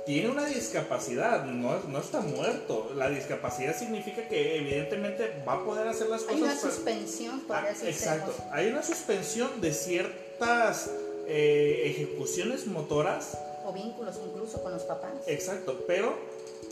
[0.06, 2.90] Tiene una discapacidad, no, no está muerto.
[2.96, 6.36] La discapacidad significa que evidentemente va a poder hacer las cosas.
[6.36, 10.90] Hay una suspensión, ah, Exacto, hay una suspensión de ciertas
[11.26, 13.38] eh, ejecuciones motoras.
[13.64, 15.12] O vínculos incluso con los papás.
[15.26, 16.16] Exacto, pero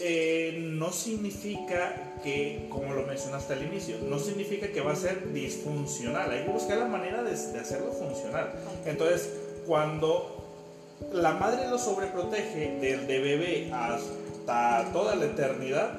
[0.02, 5.32] eh, no significa que, como lo mencionaste al inicio, no significa que va a ser
[5.32, 6.30] disfuncional.
[6.30, 8.52] Hay que buscar la manera de, hacerlo funcional.
[8.86, 9.28] Entonces,
[9.66, 10.42] cuando
[11.12, 15.92] la madre lo sobreprotege desde bebé hasta toda la eternidad,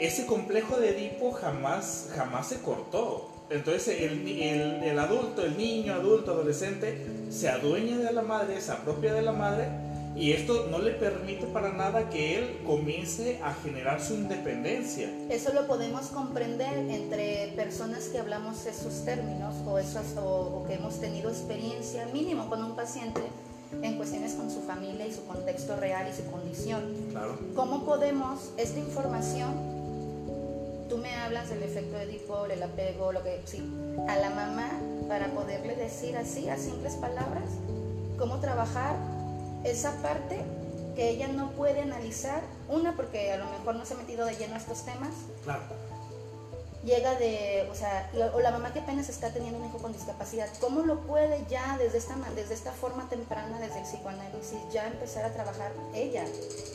[0.00, 3.31] ese complejo de Edipo jamás, jamás se cortó.
[3.52, 8.72] Entonces el, el, el adulto, el niño, adulto, adolescente, se adueña de la madre, se
[8.72, 9.68] apropia de la madre
[10.14, 15.10] y esto no le permite para nada que él comience a generar su independencia.
[15.30, 21.00] Eso lo podemos comprender entre personas que hablamos esos términos o, esos, o, que hemos
[21.00, 23.22] tenido experiencia mínimo con un paciente
[23.80, 26.82] en cuestiones con su familia y su contexto real y su condición.
[27.10, 27.38] Claro.
[27.54, 29.71] ¿Cómo podemos esta información?
[30.92, 33.66] Tú me hablas del efecto de Edipo, el apego, lo que sí,
[34.08, 34.68] a la mamá
[35.08, 37.48] para poderle decir así a simples palabras
[38.18, 38.96] cómo trabajar
[39.64, 40.42] esa parte
[40.94, 44.34] que ella no puede analizar, una porque a lo mejor no se ha metido de
[44.34, 45.14] lleno a estos temas.
[45.44, 45.62] Claro.
[46.84, 50.48] Llega de, o sea, o la mamá que apenas está teniendo un hijo con discapacidad,
[50.60, 55.24] ¿cómo lo puede ya desde esta, desde esta forma temprana, desde el psicoanálisis, ya empezar
[55.24, 56.24] a trabajar ella,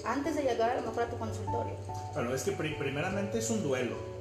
[0.05, 1.73] antes de llegar a lo mejor a tu consultorio?
[2.13, 4.17] Bueno, es que primeramente es un duelo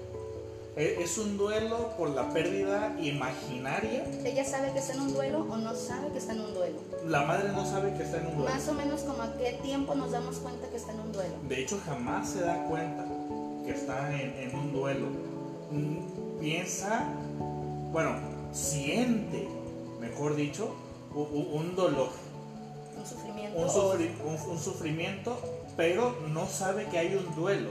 [0.77, 4.05] e, es un duelo por la pérdida imaginaria.
[4.23, 6.81] ¿Ella sabe que está en un duelo o no sabe que está en un duelo?
[7.07, 8.55] La madre no sabe que está en un duelo.
[8.55, 11.35] Más o menos como a qué tiempo nos damos cuenta que está en un duelo.
[11.49, 13.07] De hecho, jamás se da cuenta
[13.65, 15.07] que está en, un duelo.
[16.41, 17.05] Piensa,
[17.93, 18.17] bueno,
[18.53, 19.49] siente,
[20.01, 20.75] mejor dicho,
[21.15, 22.11] un, dolor.
[22.99, 23.59] Un sufrimiento.
[23.59, 25.39] Un, un sufrimiento,
[25.77, 27.71] pero no sabe que hay un duelo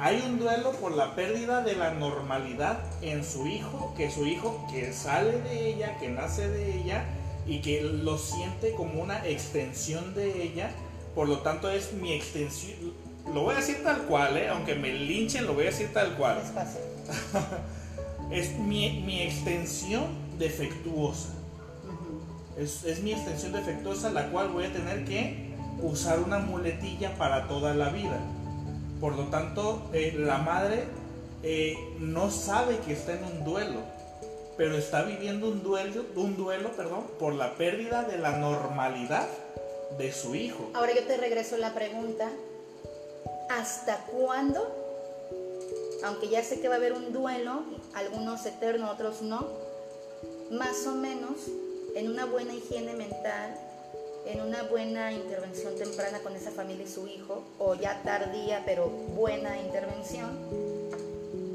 [0.00, 4.66] hay un duelo por la pérdida de la normalidad en su hijo, que su hijo
[4.70, 7.04] que sale de ella, que nace de ella
[7.46, 10.72] y que lo siente como una extensión de ella,
[11.14, 12.94] por lo tanto es mi extensión,
[13.32, 14.48] lo voy a decir tal cual, ¿eh?
[14.48, 16.42] aunque me linchen, lo voy a decir tal cual.
[18.30, 21.28] Es, mi, extensión defectuosa.
[22.58, 27.46] es, es mi extensión defectuosa la cual voy a tener que usar una muletilla para
[27.48, 28.18] toda la vida.
[29.00, 30.84] Por lo tanto, eh, la madre
[31.42, 33.80] eh, no sabe que está en un duelo,
[34.56, 39.28] pero está viviendo un duelo, un duelo perdón, por la pérdida de la normalidad
[39.98, 40.70] de su hijo.
[40.74, 42.28] Ahora yo te regreso la pregunta,
[43.50, 44.85] ¿hasta cuándo?
[46.04, 47.62] Aunque ya sé que va a haber un duelo,
[47.94, 49.46] algunos eternos, otros no,
[50.50, 51.32] más o menos
[51.94, 53.58] en una buena higiene mental,
[54.26, 58.88] en una buena intervención temprana con esa familia y su hijo, o ya tardía, pero
[58.88, 60.76] buena intervención,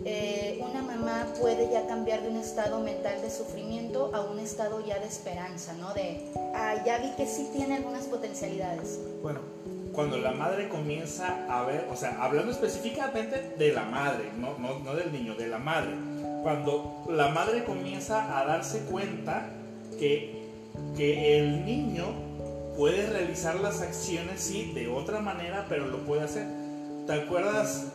[0.03, 4.83] eh, una mamá puede ya cambiar de un estado mental de sufrimiento a un estado
[4.83, 5.93] ya de esperanza, ¿no?
[5.93, 8.97] De, ah, ya vi que sí tiene algunas potencialidades.
[9.21, 9.41] Bueno,
[9.93, 14.79] cuando la madre comienza a ver, o sea, hablando específicamente de la madre, no, no,
[14.79, 15.91] no del niño, de la madre,
[16.43, 19.49] cuando la madre comienza a darse cuenta
[19.99, 20.47] que,
[20.95, 22.05] que el niño
[22.77, 26.47] puede realizar las acciones, sí, de otra manera, pero lo puede hacer.
[27.05, 27.87] ¿Te acuerdas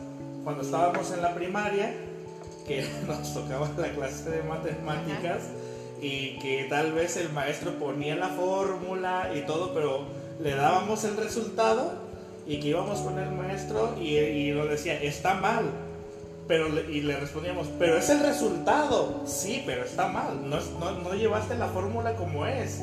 [0.43, 1.93] cuando estábamos en la primaria
[2.67, 5.49] que nos tocaba la clase de matemáticas
[6.01, 10.05] y que tal vez el maestro ponía la fórmula y todo, pero
[10.39, 11.91] le dábamos el resultado
[12.45, 15.65] y que íbamos con el maestro y, y nos decía, está mal.
[16.47, 19.23] Pero, y le respondíamos, pero es el resultado.
[19.25, 20.49] Sí, pero está mal.
[20.49, 22.81] No, no, no llevaste la fórmula como es.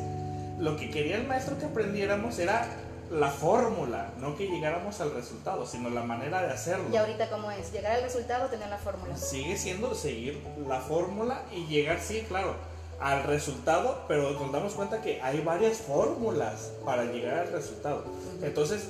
[0.58, 2.68] Lo que quería el maestro que aprendiéramos era
[3.10, 6.86] la fórmula, no que llegáramos al resultado, sino la manera de hacerlo.
[6.92, 7.72] ¿Y ahorita cómo es?
[7.72, 9.16] ¿Llegar al resultado o tener la fórmula?
[9.16, 12.54] Sigue siendo seguir la fórmula y llegar, sí, claro,
[13.00, 18.04] al resultado, pero nos damos cuenta que hay varias fórmulas para llegar al resultado.
[18.42, 18.88] Entonces,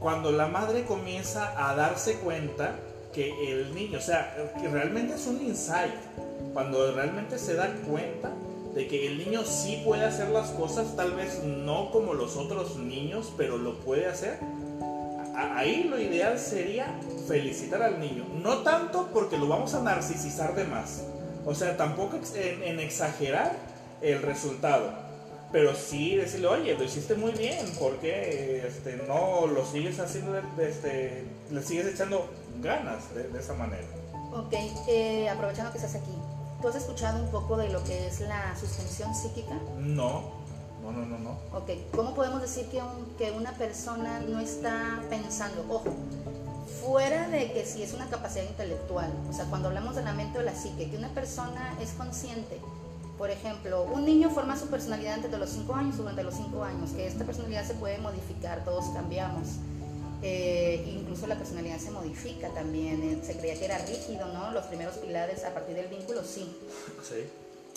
[0.00, 2.76] cuando la madre comienza a darse cuenta
[3.12, 5.94] que el niño, o sea, que realmente es un insight,
[6.52, 8.30] cuando realmente se da cuenta
[8.74, 12.76] de que el niño sí puede hacer las cosas, tal vez no como los otros
[12.76, 14.38] niños, pero lo puede hacer.
[15.34, 16.94] Ahí lo ideal sería
[17.26, 18.26] felicitar al niño.
[18.42, 21.04] No tanto porque lo vamos a narcisizar de más.
[21.46, 23.52] O sea, tampoco en, en exagerar
[24.02, 24.92] el resultado.
[25.52, 30.32] Pero sí decirle, oye, lo hiciste muy bien, ¿por qué este, no lo sigues haciendo,
[30.32, 32.28] de, este, le sigues echando
[32.60, 33.86] ganas de, de esa manera?
[34.34, 34.52] Ok,
[34.88, 36.12] eh, aprovechando que estás aquí,
[36.60, 39.54] ¿Tú has escuchado un poco de lo que es la suspensión psíquica?
[39.78, 40.22] No,
[40.82, 41.18] no, no, no.
[41.18, 41.30] no.
[41.52, 45.64] Ok, ¿cómo podemos decir que, un, que una persona no está pensando?
[45.68, 45.94] Ojo,
[46.66, 50.38] fuera de que si es una capacidad intelectual, o sea, cuando hablamos de la mente
[50.38, 52.60] o la psique, que una persona es consciente.
[53.18, 56.62] Por ejemplo, un niño forma su personalidad antes de los 5 años, durante los 5
[56.62, 59.48] años, que esta personalidad se puede modificar, todos cambiamos.
[60.22, 63.02] Eh, incluso la personalidad se modifica también.
[63.02, 64.50] Eh, se creía que era rígido, ¿no?
[64.52, 66.56] Los primeros pilares a partir del vínculo, sí.
[67.02, 67.24] Sí.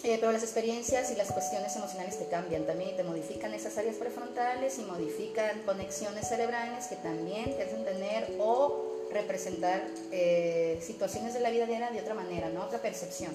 [0.04, 3.78] Eh, pero las experiencias y las cuestiones emocionales te cambian también y te modifican esas
[3.78, 9.84] áreas prefrontales y modifican conexiones cerebrales que también te hacen tener o representar
[10.82, 12.64] situaciones de la vida diaria de otra manera, ¿no?
[12.64, 13.32] Otra percepción.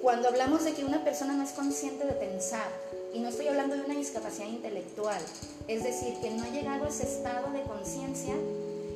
[0.00, 2.70] cuando hablamos de que una persona no es consciente de pensar,
[3.12, 5.20] y no estoy hablando de una discapacidad intelectual,
[5.66, 8.34] es decir, que no ha llegado a ese estado de conciencia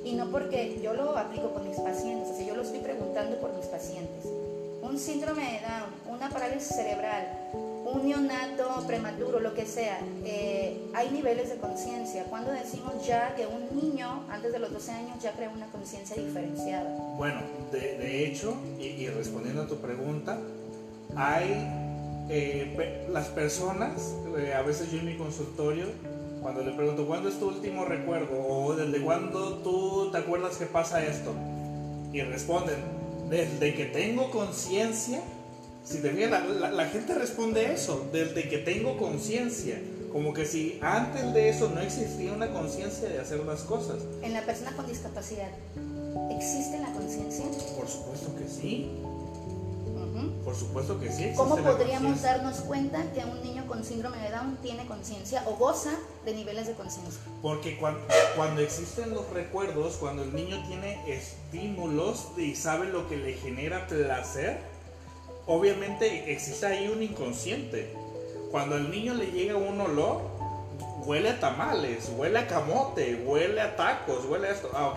[0.04, 3.38] y no porque yo lo aplico con mis pacientes, o sea, yo lo estoy preguntando
[3.38, 4.31] por mis pacientes.
[4.92, 7.26] Un síndrome de Down, una parálisis cerebral,
[7.86, 12.24] un neonato prematuro, lo que sea, eh, hay niveles de conciencia.
[12.24, 16.14] Cuando decimos ya que un niño antes de los 12 años ya crea una conciencia
[16.22, 16.94] diferenciada?
[17.16, 17.40] Bueno,
[17.72, 20.38] de, hecho, y respondiendo a tu pregunta,
[21.16, 25.86] hay eh, las personas, eh, a veces yo en mi consultorio,
[26.42, 28.46] cuando le pregunto, ¿cuándo es tu último recuerdo?
[28.46, 31.32] O desde cuándo tú te acuerdas que pasa esto?
[32.12, 33.01] Y responden,
[33.32, 35.22] desde que tengo conciencia,
[35.82, 39.80] si te fijas, la, gente responde eso, desde que tengo conciencia.
[40.12, 43.96] Como que si antes de eso no existía una conciencia de hacer las cosas.
[44.22, 45.48] En la persona con discapacidad,
[46.30, 47.46] ¿existe la conciencia?
[47.74, 48.90] Por supuesto que sí.
[50.44, 51.32] Por supuesto que sí.
[51.36, 55.92] ¿Cómo podríamos darnos cuenta que un niño con síndrome de Down tiene conciencia o goza
[56.24, 57.20] de niveles de conciencia?
[57.40, 58.00] Porque cuando,
[58.36, 63.86] cuando, existen los recuerdos, cuando el niño tiene estímulos y sabe lo que le genera
[63.86, 64.60] placer,
[65.46, 67.94] obviamente existe ahí un inconsciente.
[68.50, 70.20] Cuando al niño le llega un olor,
[71.04, 74.70] huele a tamales, huele a camote, huele a tacos, huele a esto.
[74.74, 74.96] Ah, ok.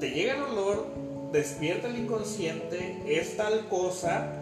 [0.00, 0.86] Te llega el olor,
[1.32, 4.32] despierta el inconsciente, es tal cosa,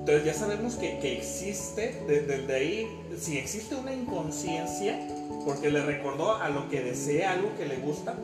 [0.00, 2.86] entonces ya sabemos que, que existe, desde ahí,
[3.18, 4.98] si existe una inconsciencia,
[5.44, 8.14] porque le recordó a lo que desea, algo que le gusta,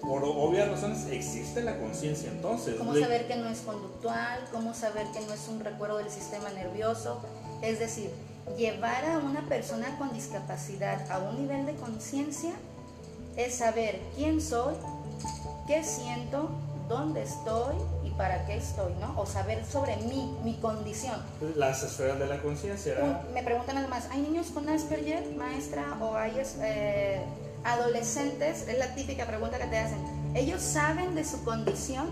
[0.00, 2.74] por obvias razones existe la conciencia entonces.
[2.74, 4.40] ¿Cómo saber que no es conductual?
[4.50, 7.22] ¿Cómo saber que no es un recuerdo del sistema nervioso?
[7.62, 8.10] Es decir,
[8.56, 12.52] llevar a una persona con discapacidad a un nivel de conciencia
[13.36, 14.74] es saber quién soy,
[15.66, 16.50] qué siento,
[16.92, 17.74] dónde estoy
[18.04, 19.18] y para qué estoy, ¿no?
[19.18, 21.16] O saber sobre mí, mi condición.
[21.56, 22.94] Las esferas de la conciencia.
[23.32, 25.96] Me preguntan además, ¿hay niños con Asperger, maestra?
[26.00, 27.24] ¿O hay eh,
[27.64, 28.68] adolescentes?
[28.68, 29.98] Es la típica pregunta que te hacen.
[30.34, 32.10] ¿Ellos saben de su condición?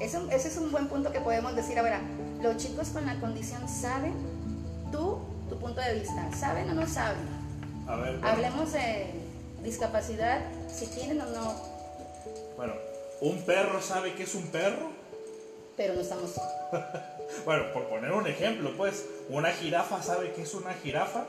[0.00, 2.00] Eso, ese es un buen punto que podemos decir ahora.
[2.40, 4.14] ¿Los chicos con la condición saben?
[4.90, 7.20] ¿Tú, tu punto de vista, saben o no saben?
[7.86, 9.12] A ver, Hablemos de
[9.62, 11.54] discapacidad, si tienen o no.
[12.56, 12.74] Bueno,
[13.22, 14.90] ¿Un perro sabe que es un perro?
[15.76, 16.34] pero no estamos...
[17.44, 21.26] bueno, por poner un ejemplo, pues, una jirafa sabe qué es una jirafa.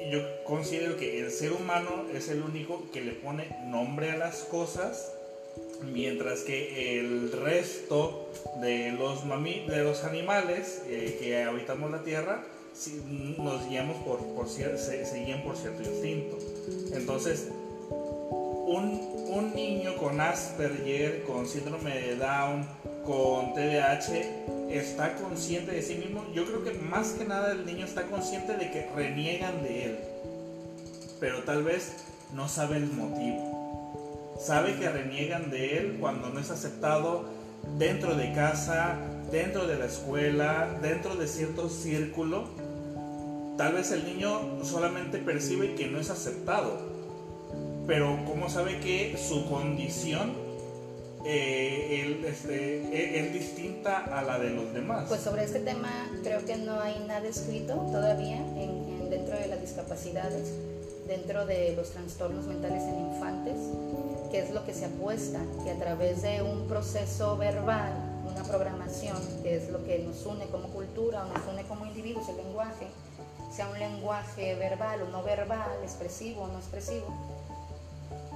[0.00, 4.16] Y yo considero que el ser humano es el único que le pone nombre a
[4.16, 5.12] las cosas,
[5.82, 8.28] mientras que el resto
[8.60, 12.44] de los, mami de los animales eh, que habitamos la Tierra
[13.36, 16.38] nos guiamos por, por se, se guían por cierto instinto.
[16.94, 17.48] Entonces,
[18.72, 22.66] un, niño con Asperger, con síndrome de Down,
[23.04, 26.24] con TDAH, está consciente de sí mismo.
[26.34, 29.98] Yo creo que más que nada el niño está consciente de que reniegan de él,
[31.20, 31.92] pero tal vez
[32.34, 34.34] no sabe el motivo.
[34.40, 37.26] Sabe que reniegan de él cuando no es aceptado
[37.78, 38.96] dentro de casa,
[39.30, 42.48] dentro de la escuela, dentro de cierto círculo.
[43.56, 46.91] Tal vez el niño solamente percibe que no es aceptado,
[47.86, 50.34] pero ¿cómo sabe que su condición
[51.24, 55.06] eh, este, e, es, distinta a la de los demás?
[55.08, 55.90] Pues sobre este tema
[56.22, 60.52] creo que no hay nada escrito todavía en, dentro de las discapacidades,
[61.06, 63.56] dentro de los trastornos mentales en infantes,
[64.30, 67.92] que es lo que se apuesta, que a través de un proceso verbal,
[68.24, 72.28] una programación, que es lo que nos une como cultura o nos une como individuos,
[72.28, 72.86] el lenguaje,
[73.54, 77.06] sea un lenguaje verbal o no verbal, expresivo o no expresivo,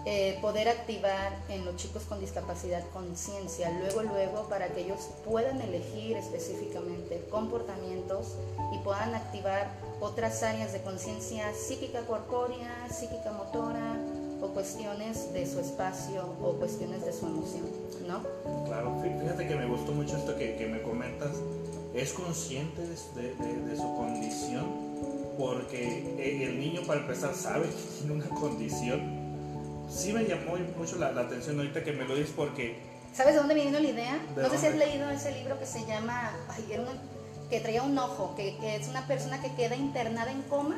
[0.08, 5.60] eh, poder activar en los chicos con discapacidad conciencia, luego, luego, para que ellos puedan
[5.60, 8.36] elegir específicamente comportamientos
[8.72, 9.68] y puedan activar
[10.00, 13.96] otras áreas de conciencia psíquica corpórea, psíquica motora
[14.40, 17.64] o cuestiones de su espacio o cuestiones de su emoción,
[18.06, 18.22] ¿no?
[18.66, 21.32] Claro, fíjate que me gustó mucho esto que, que me comentas.
[21.94, 24.66] Es consciente de, de, de, su condición
[25.36, 29.15] porque eh, el niño para empezar sabe que tiene una condición
[29.88, 32.80] sí me llamó mucho la, atención ahorita que me lo dices porque...
[33.12, 34.20] ¿Sabes de dónde me vino la idea?
[34.36, 36.32] No sé si has leído ese libro que se llama...
[37.48, 40.76] que traía un ojo, que, es una persona que queda internada en coma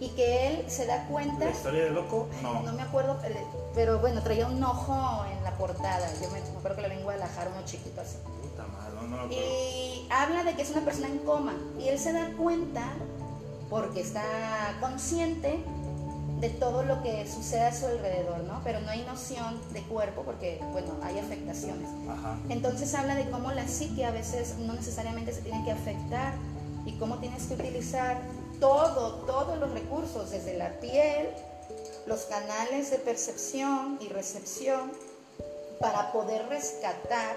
[0.00, 1.44] y que él se da cuenta...
[1.44, 2.28] ¿La historia del loco?
[2.42, 2.62] No.
[2.62, 3.18] No me acuerdo,
[3.74, 6.12] pero bueno, traía un ojo en la portada.
[6.20, 8.16] Yo me, acuerdo que la vengo a Guadalajara, uno chiquito así.
[8.42, 11.98] Puta madre, no, no, y habla de que es una persona en coma y él
[11.98, 12.82] se da cuenta
[13.70, 14.24] porque está
[14.80, 15.64] consciente
[16.42, 18.60] de todo lo que sucede a su alrededor, ¿no?
[18.64, 21.88] Pero no hay noción de cuerpo porque, bueno, hay afectaciones.
[22.48, 26.34] Entonces habla de cómo la psique a veces no necesariamente se tiene que afectar
[26.84, 28.20] y cómo tienes que utilizar
[28.58, 31.28] todo, todos los recursos, desde la piel,
[32.06, 34.90] los canales de percepción y recepción,
[35.78, 37.36] para poder rescatar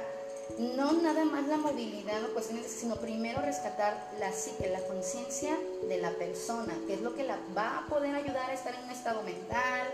[0.60, 5.98] no nada más la movilidad o cuestiones, sino primero rescatar la psique, la conciencia de
[5.98, 8.92] la persona, que es lo que la va a poder ayudar a estar en un
[8.92, 9.88] estado mental,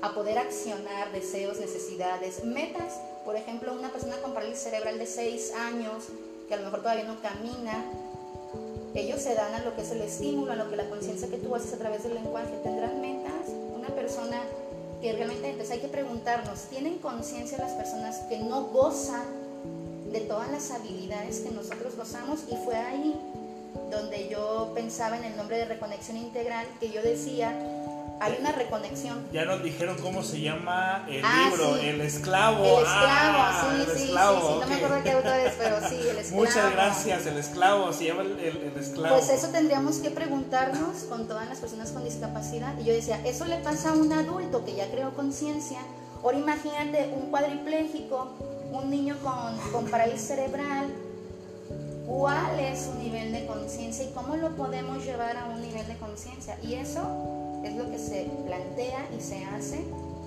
[0.00, 3.00] a poder accionar deseos, necesidades, metas.
[3.24, 6.04] Por ejemplo, una persona con parálisis cerebral de 6 años,
[6.48, 7.84] que a lo mejor todavía no camina,
[8.94, 11.38] ellos se dan a lo que es el estímulo, a lo que la conciencia que
[11.38, 12.52] tú haces a través del lenguaje.
[12.62, 13.48] ¿Tendrán metas?
[13.74, 14.42] Una persona
[15.00, 19.41] que realmente, entonces hay que preguntarnos, ¿tienen conciencia las personas que no gozan
[20.12, 23.18] de todas las habilidades que nosotros gozamos y fue ahí
[23.90, 27.58] donde yo pensaba en el nombre de reconexión integral que yo decía
[28.22, 29.26] hay una reconexión.
[29.32, 32.64] Ya nos dijeron cómo se llama el ah, libro, El Esclavo.
[32.64, 36.18] El Esclavo, ah, sí, sí, sí, No me acuerdo qué autor es, pero sí, El
[36.18, 36.44] Esclavo.
[36.44, 39.16] Muchas gracias, El Esclavo, se llama el, el, Esclavo.
[39.16, 42.78] Pues eso tendríamos que preguntarnos con todas las personas con discapacidad.
[42.78, 45.80] Y yo decía, eso le pasa a un adulto que ya creó conciencia.
[46.22, 50.88] Ahora imagínate un cuadripléjico un niño con, con parálisis cerebral,
[52.06, 55.96] cuál es su nivel de conciencia y cómo lo podemos llevar a un nivel de
[55.96, 56.58] conciencia.
[56.62, 59.84] Y eso es lo que se plantea y se hace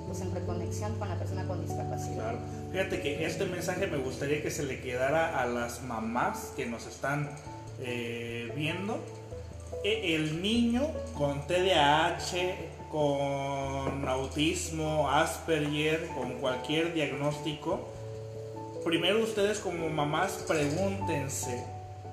[0.08, 2.16] pues, en reconexión con la persona con discapacidad.
[2.16, 2.38] Claro.
[2.72, 6.88] Fíjate que este mensaje me gustaría que se le quedara a las mamás que nos
[6.88, 7.30] están
[7.82, 9.00] eh, viendo.
[9.84, 10.88] E, el niño
[11.18, 17.95] con TDAH, con autismo, Asperger, con cualquier diagnóstico,
[18.86, 21.66] primero ustedes como mamás pregúntense,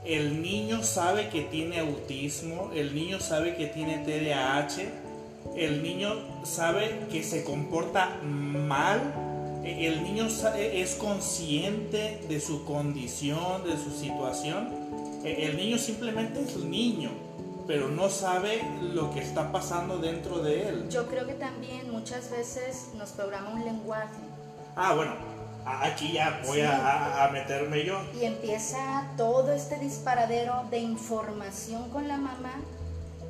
[0.06, 2.70] ¿el niño sabe que tiene autismo?
[2.74, 4.82] ¿El niño sabe que tiene TDAH?
[5.54, 6.14] ¿El niño
[6.44, 9.00] sabe que se comporta mal?
[9.62, 14.70] ¿El niño es consciente de su condición, de su situación?
[15.24, 17.10] El niño simplemente es un niño,
[17.66, 20.88] pero no sabe lo que está pasando dentro de él.
[20.88, 24.16] Yo creo que también muchas veces nos programa un lenguaje.
[24.74, 25.14] Ah, bueno,
[25.64, 28.00] aquí ya voy a, meterme yo.
[28.20, 32.54] Y empieza todo este disparadero de información con la mamá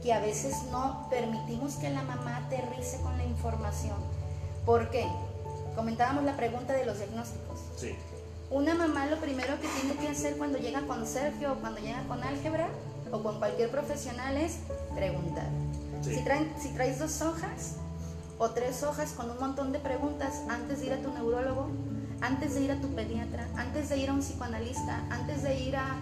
[0.02, 3.96] que a veces no permitimos que la mamá aterrice con la información.
[4.66, 5.06] ¿Por qué?
[5.76, 7.60] Comentábamos la pregunta de los diagnósticos.
[7.76, 7.96] Sí.
[8.50, 12.02] Una mamá lo primero que tiene que hacer cuando llega con Sergio o cuando llega
[12.08, 12.68] con álgebra
[13.10, 14.58] o con cualquier profesional es
[14.94, 15.46] preguntar.
[16.02, 17.76] Si, traen, si traes dos hojas
[18.38, 21.68] o tres hojas con un montón de preguntas antes de ir a tu neurólogo,
[22.22, 25.76] antes de ir a tu pediatra, antes de ir a un psicoanalista, antes de ir
[25.76, 25.98] a,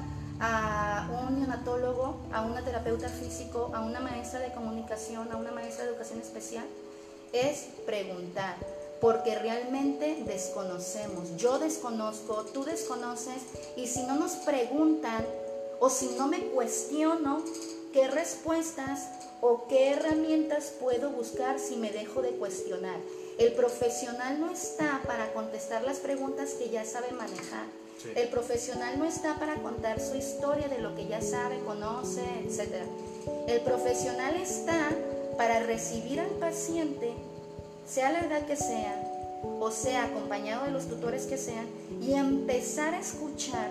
[1.28, 5.90] un neonatólogo, a una terapeuta físico, a una maestra de comunicación, a una maestra de
[5.90, 6.64] educación especial,
[7.32, 8.56] es preguntar
[9.00, 11.36] porque realmente desconocemos.
[11.36, 13.42] Yo desconozco, tú desconoces,
[13.76, 15.24] y si no nos preguntan
[15.78, 17.42] o si no me cuestiono
[17.92, 19.08] qué respuestas
[19.40, 22.98] o qué herramientas puedo buscar si me dejo de cuestionar.
[23.40, 27.64] El profesional no está para contestar las preguntas que ya sabe manejar.
[28.14, 32.84] El profesional no está para contar su historia de lo que ya sabe, conoce, etc.
[33.48, 34.90] El profesional está
[35.38, 37.14] para recibir al paciente
[37.88, 38.94] sea la edad que sea,
[39.58, 41.66] o sea acompañado de los tutores que sean,
[42.02, 43.70] y empezar a escuchar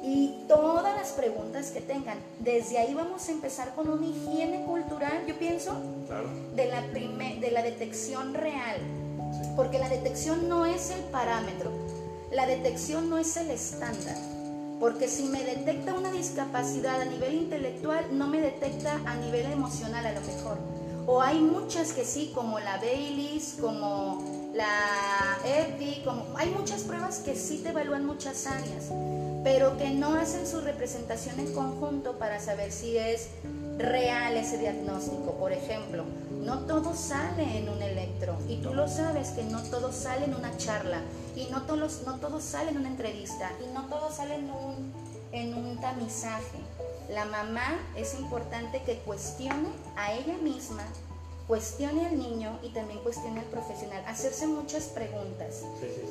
[0.00, 2.18] y todas las preguntas que tengan.
[2.38, 5.74] Desde ahí vamos a empezar con una higiene cultural, yo pienso,
[6.54, 8.78] de, la de la detección real,
[9.56, 11.70] porque la detección no es el parámetro,
[12.30, 14.16] la detección no es el estándar.
[14.80, 20.06] Porque si me detecta una discapacidad a nivel intelectual, no me detecta a nivel emocional
[20.06, 20.58] a lo mejor.
[21.06, 24.22] O hay muchas que sí, como la Baileys, como
[24.54, 28.92] la EPI, como hay muchas pruebas que sí te evalúan muchas áreas,
[29.42, 33.28] pero que no hacen su representación en conjunto para saber si es
[33.78, 35.32] real ese diagnóstico.
[35.38, 36.04] Por ejemplo,
[36.42, 40.34] no todo sale en un electro y tú lo sabes que no todo sale en
[40.34, 41.00] una charla
[41.36, 44.92] y no todos, no todo sale en una entrevista y no todo sale en un,
[45.32, 46.58] en un tamizaje.
[47.10, 50.82] La mamá es importante que cuestione a ella misma,
[51.46, 54.04] cuestione al niño y también cuestione al profesional.
[54.06, 55.62] Hacerse muchas preguntas.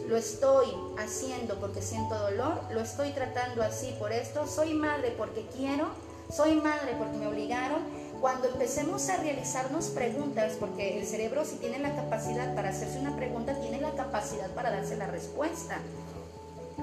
[0.07, 5.45] Lo estoy haciendo porque siento dolor, lo estoy tratando así por esto, soy madre porque
[5.55, 5.87] quiero,
[6.29, 7.97] soy madre porque me obligaron.
[8.21, 13.15] Cuando empecemos a realizarnos preguntas, porque el cerebro si tiene la capacidad para hacerse una
[13.15, 15.77] pregunta, tiene la capacidad para darse la respuesta.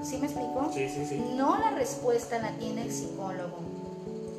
[0.01, 0.71] ¿Sí me explico?
[0.73, 1.33] Sí, sí, sí.
[1.35, 3.75] No la respuesta la tiene el psicólogo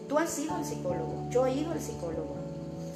[0.09, 2.37] Tú has ido al psicólogo, yo he ido al psicólogo,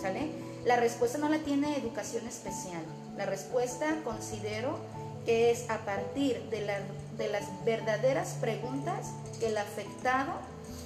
[0.00, 0.30] ¿sale?
[0.64, 2.82] La respuesta no la tiene educación especial.
[3.16, 4.78] La respuesta considero
[5.24, 6.60] que es a partir de,
[7.18, 9.08] de las verdaderas preguntas
[9.40, 10.34] que el afectado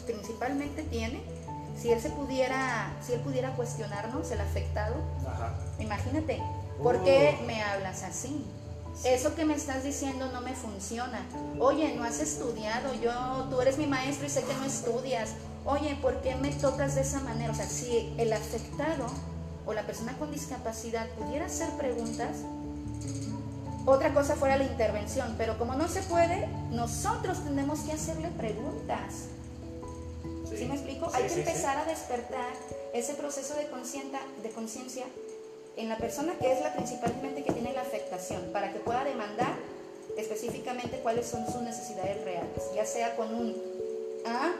[0.06, 1.22] principalmente tiene.
[1.80, 4.94] Si él se pudiera, si él pudiera cuestionarnos, el afectado,
[5.78, 6.40] imagínate,
[6.82, 7.46] ¿por qué uh.
[7.46, 8.44] me hablas así?
[9.04, 11.26] Eso que me estás diciendo no me funciona.
[11.58, 15.30] Oye, no has estudiado, yo, tú eres mi maestro y sé que no estudias
[15.64, 17.52] oye, ¿por qué me tocas de esa manera?
[17.52, 19.06] O sea, si el afectado
[19.66, 22.36] o la persona con discapacidad pudiera hacer preguntas,
[23.86, 29.28] otra cosa fuera la intervención, pero como no se puede, nosotros tenemos que hacerle preguntas.
[30.56, 31.10] Sí, me explico?
[31.12, 32.52] Hay que empezar a despertar
[32.92, 35.06] ese proceso de conciencia
[35.76, 39.54] en la persona que es la principalmente que tiene la afectación, para que pueda demandar
[40.16, 43.54] específicamente cuáles son sus necesidades reales, ya sea con un
[44.26, 44.52] A,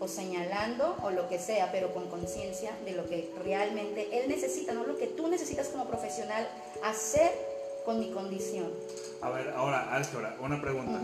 [0.00, 4.72] o señalando o lo que sea, pero con conciencia de lo que realmente él necesita,
[4.72, 6.48] no lo que tú necesitas como profesional
[6.84, 7.30] hacer
[7.84, 8.72] con mi condición.
[9.20, 11.00] A ver, ahora, Álgebra, una pregunta.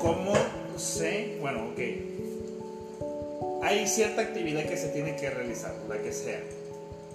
[0.00, 0.32] ¿Cómo
[0.76, 1.78] sé, bueno, ok,
[3.62, 6.40] hay cierta actividad que se tiene que realizar, la que sea.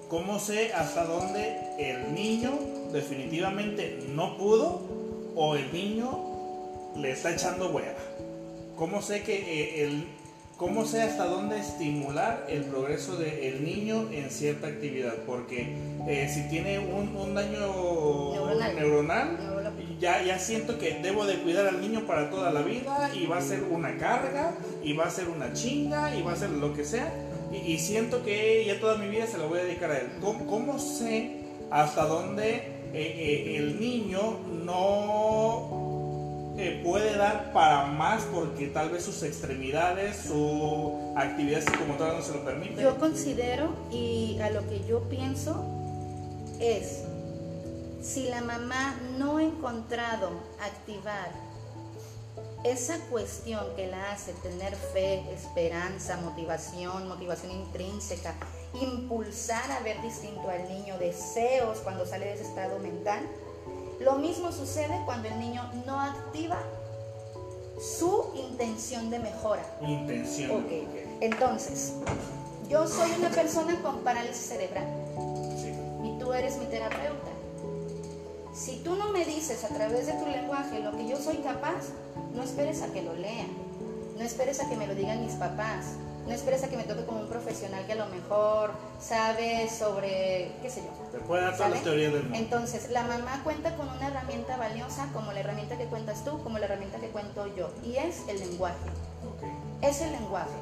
[0.09, 2.51] ¿Cómo sé hasta dónde el niño
[2.93, 4.81] definitivamente no pudo
[5.35, 7.97] o el niño le está echando hueva?
[8.75, 10.05] ¿Cómo sé que eh, el,
[10.57, 15.15] ¿Cómo sé hasta dónde estimular el progreso del niño en cierta actividad?
[15.25, 15.75] Porque
[16.07, 18.33] eh, si tiene un, daño
[18.73, 19.37] neuronal,
[19.99, 23.37] ya, ya siento que debo de cuidar al niño para toda la vida y va
[23.37, 26.73] a ser una carga y va a ser una chinga y va a ser lo
[26.73, 27.11] que sea.
[27.51, 30.07] Y, siento que ya toda mi vida se la voy a dedicar a él.
[30.21, 35.85] ¿Cómo, sé hasta dónde eh, eh, el niño no
[36.83, 42.45] puede dar para más porque tal vez sus extremidades, su actividad psicomotora no se lo
[42.45, 42.81] permite.
[42.81, 45.65] Yo considero y a lo que yo pienso
[46.59, 47.04] es,
[48.05, 50.29] si la mamá no ha encontrado
[50.61, 51.31] activar
[52.63, 58.35] esa cuestión que la hace tener fe, esperanza, motivación, motivación intrínseca,
[58.79, 63.23] impulsar a ver distinto al niño, deseos cuando sale de ese estado mental,
[63.99, 66.59] lo mismo sucede cuando el niño no activa
[67.79, 69.63] su intención de mejora.
[69.81, 70.51] Intención.
[70.51, 70.71] Ok.
[71.21, 71.93] Entonces,
[72.69, 74.85] yo soy una persona con parálisis cerebral.
[75.57, 75.73] Sí.
[76.03, 77.34] Y tú eres mi terapeuta.
[78.55, 81.89] Si tú no me dices a través de tu lenguaje lo que yo soy capaz,
[82.33, 83.47] no esperes a que lo lea,
[84.17, 85.87] no esperes a que me lo digan mis papás,
[86.25, 90.53] no esperes a que me toque como un profesional que a lo mejor sabe sobre,
[90.61, 90.89] qué sé yo.
[91.11, 92.37] Te puede dar todas las teorías del mundo.
[92.37, 96.57] Entonces, la mamá cuenta con una herramienta valiosa como la herramienta que cuentas tú, como
[96.57, 98.89] la herramienta que cuento yo, y es el lenguaje.
[99.81, 100.55] Es el lenguaje.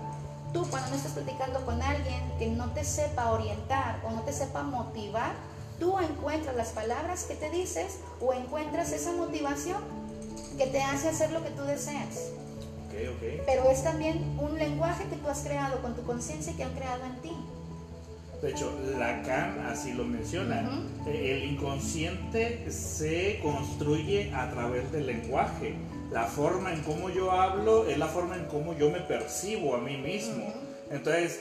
[0.52, 4.34] Tú cuando no estás platicando con alguien que no te sepa orientar o no te
[4.34, 5.34] sepa motivar,
[5.80, 9.82] tú encuentras las palabras que te dices o encuentras esa motivación
[10.58, 12.32] que te hace hacer lo que tú deseas.
[13.46, 16.74] Pero es también un lenguaje que tú has creado con tu conciencia y que han
[16.74, 17.32] creado en ti.
[18.42, 20.70] De hecho, Lacan así lo menciona.
[21.08, 25.76] El inconsciente se construye a través del lenguaje.
[26.12, 29.80] La forma en cómo yo hablo es la forma en cómo yo me percibo a
[29.80, 30.54] mí mismo.
[30.92, 31.40] Entonces,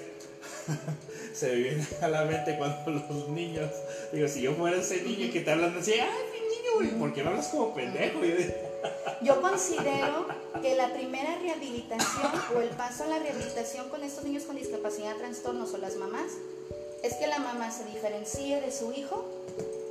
[1.32, 3.70] se me viene a la mente cuando los niños,
[4.12, 7.22] digo, si yo fuera ese niño que te hablan así, ay, mi niño, ¿por qué
[7.22, 8.20] no hablas como pendejo?
[9.22, 10.26] Yo considero
[10.60, 15.16] que la primera rehabilitación o el paso a la rehabilitación con estos niños con discapacidad,
[15.16, 16.32] trastornos o las mamás
[17.02, 19.24] es que la mamá se diferencie de su hijo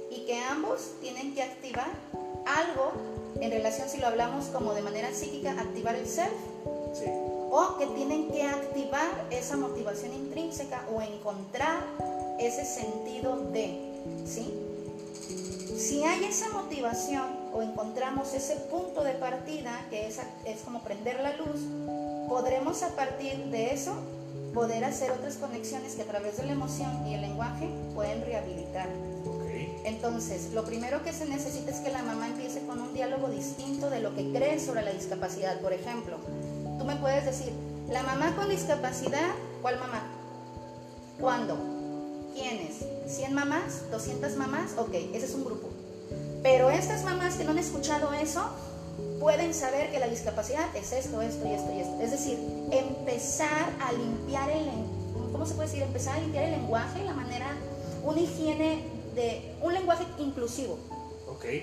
[0.09, 1.89] y que ambos tienen que activar
[2.45, 2.91] algo
[3.39, 6.31] en relación, si lo hablamos como de manera psíquica, activar el self.
[7.53, 11.83] O que tienen que activar esa motivación intrínseca o encontrar
[12.39, 13.77] ese sentido de,
[14.25, 14.53] ¿sí?
[15.77, 17.23] Si hay esa motivación
[17.53, 21.59] o encontramos ese punto de partida, que es, es como prender la luz,
[22.29, 23.93] podremos a partir de eso
[24.53, 28.87] poder hacer otras conexiones que a través de la emoción y el lenguaje pueden rehabilitar.
[29.83, 33.89] Entonces, lo primero que se necesita es que la mamá empiece con un diálogo distinto
[33.89, 35.59] de lo que cree sobre la discapacidad.
[35.59, 36.17] Por ejemplo,
[36.81, 37.53] tú me puedes decir,
[37.91, 39.29] la mamá con discapacidad,
[39.61, 40.01] ¿cuál mamá?
[41.19, 41.55] ¿Cuándo?
[42.33, 42.83] ¿Quiénes?
[43.07, 43.83] ¿100 mamás?
[43.91, 44.71] ¿200 mamás?
[44.77, 45.69] Ok, ese es un grupo.
[46.41, 48.49] Pero estas mamás que no han escuchado eso,
[49.19, 52.01] pueden saber que la discapacidad es esto, esto y esto y esto.
[52.01, 52.39] Es decir,
[52.71, 54.67] empezar a limpiar el,
[55.31, 55.83] ¿cómo se puede decir?
[55.83, 57.45] Empezar a limpiar el lenguaje, la manera,
[58.03, 60.79] una higiene de, un lenguaje inclusivo.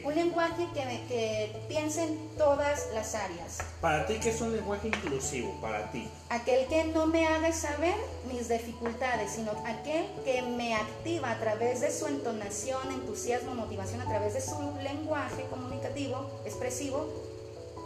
[0.04, 3.58] Un lenguaje que, que piense en todas las áreas.
[3.80, 5.56] Para ti, ¿qué es un lenguaje inclusivo?
[5.60, 6.08] Para ti.
[6.30, 7.94] Aquel que no me haga saber
[8.32, 14.06] mis dificultades, sino aquel que me activa a través de su entonación, entusiasmo, motivación, a
[14.06, 17.06] través de su lenguaje comunicativo, expresivo,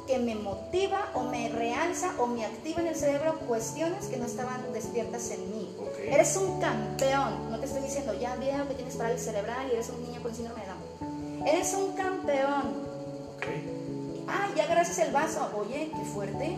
[0.07, 4.26] que me motiva o me realza o me activa en el cerebro cuestiones que no
[4.26, 5.76] estaban despiertas en mí.
[6.07, 9.90] Eres un campeón, no te estoy diciendo ya veo que tienes parálisis cerebral y eres
[9.90, 10.82] un niño con síndrome de Down.
[11.47, 12.93] Eres un campeón.
[14.28, 15.51] Ah, ya gracias el vaso.
[15.59, 16.57] Oye, qué fuerte.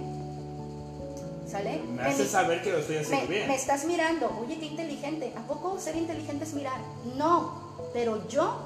[1.46, 1.82] ¿Sale?
[1.82, 3.48] Me hace saber que lo estoy haciendo bien.
[3.48, 4.30] Me estás mirando.
[4.42, 5.32] Oye, qué inteligente.
[5.36, 6.78] ¿A poco ser inteligente es mirar?
[7.16, 8.58] No, pero yo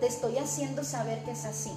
[0.00, 1.72] te estoy haciendo saber que es así.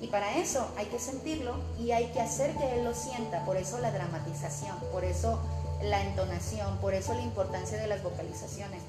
[0.00, 3.44] Y para eso hay que sentirlo y hay que hacer que él lo sienta.
[3.46, 5.38] Por eso la dramatización, por eso
[5.82, 8.82] la entonación, por eso la importancia de las vocalizaciones.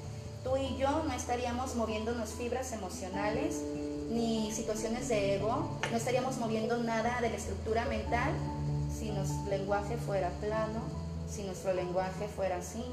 [0.46, 3.62] Tú y yo no estaríamos moviéndonos fibras emocionales
[4.10, 8.32] ni situaciones de ego, no estaríamos moviendo nada de la estructura mental
[8.96, 10.82] si nuestro lenguaje fuera plano,
[11.28, 12.84] si nuestro lenguaje fuera así.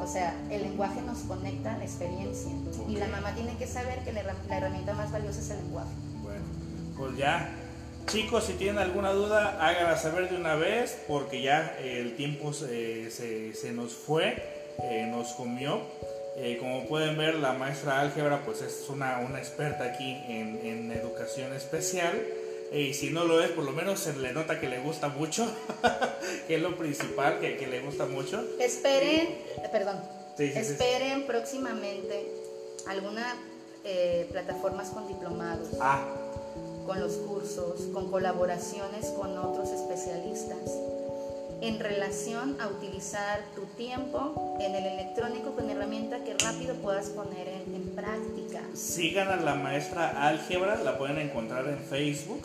[0.00, 2.52] O sea, el lenguaje nos conecta a la experiencia
[2.88, 5.92] y la mamá tiene que saber que la herramienta más valiosa es el lenguaje.
[6.22, 6.44] Bueno,
[6.96, 7.54] pues ya
[8.06, 13.10] Chicos, si tienen alguna duda, háganla saber de una vez porque ya el tiempo se,
[13.10, 15.82] se, nos fue, eh, nos comió.
[16.36, 20.92] Eh, como pueden ver, la maestra álgebra pues es una, una experta aquí en, en
[20.92, 22.20] educación especial.
[22.72, 25.46] y si no lo es, por lo menos se le nota que le gusta mucho,
[26.48, 28.44] que es lo principal, que, que le gusta mucho.
[28.58, 29.38] Esperen,
[29.70, 30.00] perdón,
[30.38, 32.26] esperen próximamente
[32.88, 33.36] alguna
[33.84, 35.68] eh, plataformas con diplomados.
[35.80, 36.04] Ah,
[36.86, 40.58] con los cursos, con colaboraciones con otros especialistas
[41.60, 47.48] en relación a utilizar tu tiempo en el electrónico con herramienta que rápido puedas poner
[47.48, 48.60] en, práctica.
[48.74, 52.42] Sigan a la maestra álgebra, la pueden encontrar en Facebook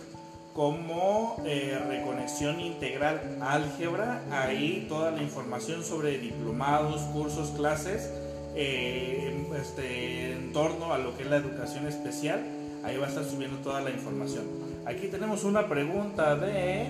[0.54, 4.22] como eh, Reconexión Integral Álgebra.
[4.32, 8.12] Ahí toda la información sobre diplomados, cursos, clases
[8.56, 12.44] eh, este, en torno a lo que es la educación especial
[12.84, 14.46] Ahí va a estar subiendo toda la información.
[14.86, 16.88] Aquí tenemos una pregunta de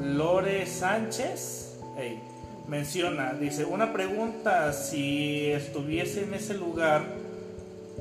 [0.00, 1.78] Lore Sánchez.
[2.66, 7.04] menciona, dice, una pregunta, si estuviese en ese lugar,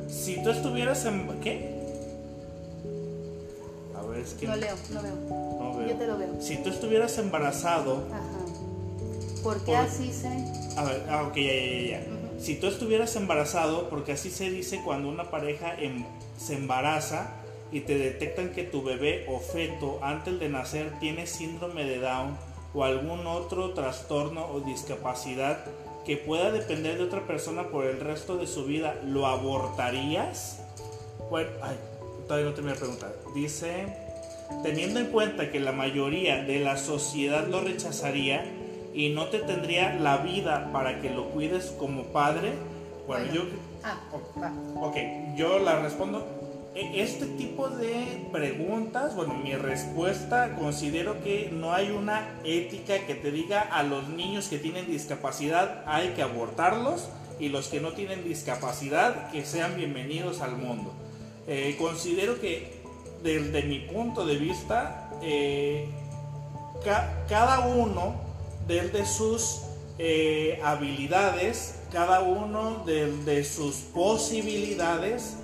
[0.08, 1.28] si tú estuvieras en...
[1.42, 1.74] ¿Qué?
[3.96, 4.48] A ver, es que...
[4.48, 5.16] No leo, no veo.
[5.30, 5.88] No veo.
[5.90, 6.42] Yo te lo veo.
[6.42, 8.08] Si tú estuvieras embarazado...
[8.12, 9.42] Ajá.
[9.44, 10.30] ¿Por qué así se...?
[10.78, 12.24] A ver, ah, ok, ya, ya, ya.
[12.40, 16.04] Si tú estuvieras embarazado, porque así se dice cuando una pareja em,
[16.38, 17.43] se embaraza
[17.74, 22.38] y te detectan que tu bebé o feto antes de nacer tiene síndrome de Down
[22.76, 25.66] o algún otro trastorno o discapacidad
[26.06, 30.62] que pueda depender de otra persona por el resto de su vida, ¿lo abortarías?
[31.32, 31.76] Bueno, ay,
[32.28, 33.16] todavía no terminé de preguntar.
[33.34, 33.88] Dice,
[34.62, 38.46] teniendo en cuenta que la mayoría de la sociedad lo rechazaría
[38.94, 42.54] y no te tendría la vida para que lo cuides como padre,
[43.08, 43.42] bueno, yo...
[43.84, 44.00] Ah,
[44.82, 44.96] Ok,
[45.36, 46.43] yo la respondo.
[46.76, 53.14] E, Este tipo de preguntas, bueno, mi respuesta considero que no hay una ética que
[53.16, 57.10] te diga a los niños que tienen discapacidad hay que abortarlos
[57.40, 60.92] y los que no tienen discapacidad que sean bienvenidos al mundo.
[61.48, 62.82] Eh, considero que
[63.22, 65.88] desde mi punto de vista, eh,
[66.84, 68.16] ca- cada uno
[68.68, 69.62] desde sus
[70.00, 75.36] eh, habilidades, cada uno desde sus posibilidades,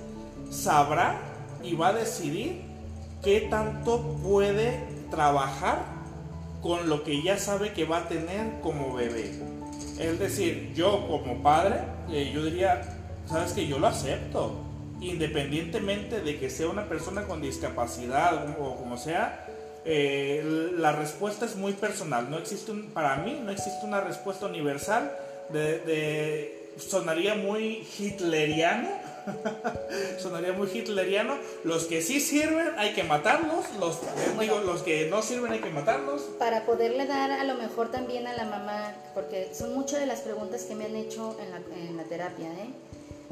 [0.50, 1.18] sabrá
[1.62, 2.62] y va a decidir
[3.22, 4.80] qué tanto puede
[5.10, 5.84] trabajar
[6.62, 9.30] con lo que ya sabe que va a tener como bebé.
[9.98, 11.76] Es decir, yo como padre,
[12.10, 12.82] eh, yo diría,
[13.26, 14.56] sabes que yo lo acepto,
[15.00, 19.46] independientemente de que sea una persona con discapacidad o como sea,
[19.84, 22.30] eh, la respuesta es muy personal.
[22.30, 25.12] No existe para mí no existe una respuesta universal.
[25.50, 28.88] De, de- sonaría muy hitleriano.
[30.18, 31.36] sonaría muy hitleriano.
[31.64, 33.64] Los que sí sirven hay que matarlos.
[33.78, 36.22] Los, eh, digo, los que no sirven hay que matarlos.
[36.38, 40.20] para poderle dar a lo mejor también a la mamá, porque son muchas de las
[40.20, 42.70] preguntas que me han hecho en la, en la terapia, ¿eh?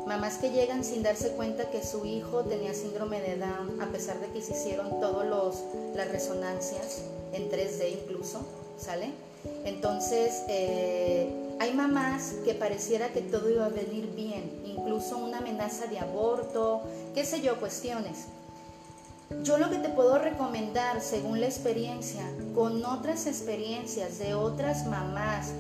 [0.07, 4.19] Mamás que llegan sin darse cuenta que su hijo tenía síndrome de Down, a pesar
[4.21, 5.27] de que se hicieron todas
[5.95, 8.47] las resonancias, en 3D incluso,
[8.79, 9.11] ¿sale?
[9.65, 11.29] Entonces, eh,
[11.61, 16.83] hay mamás que pareciera que todo iba a venir bien, incluso una amenaza de aborto,
[17.15, 18.27] qué sé yo, cuestiones.
[19.43, 22.23] Yo lo que te puedo recomendar, según la experiencia,
[22.55, 25.53] con otras experiencias de otras mamás,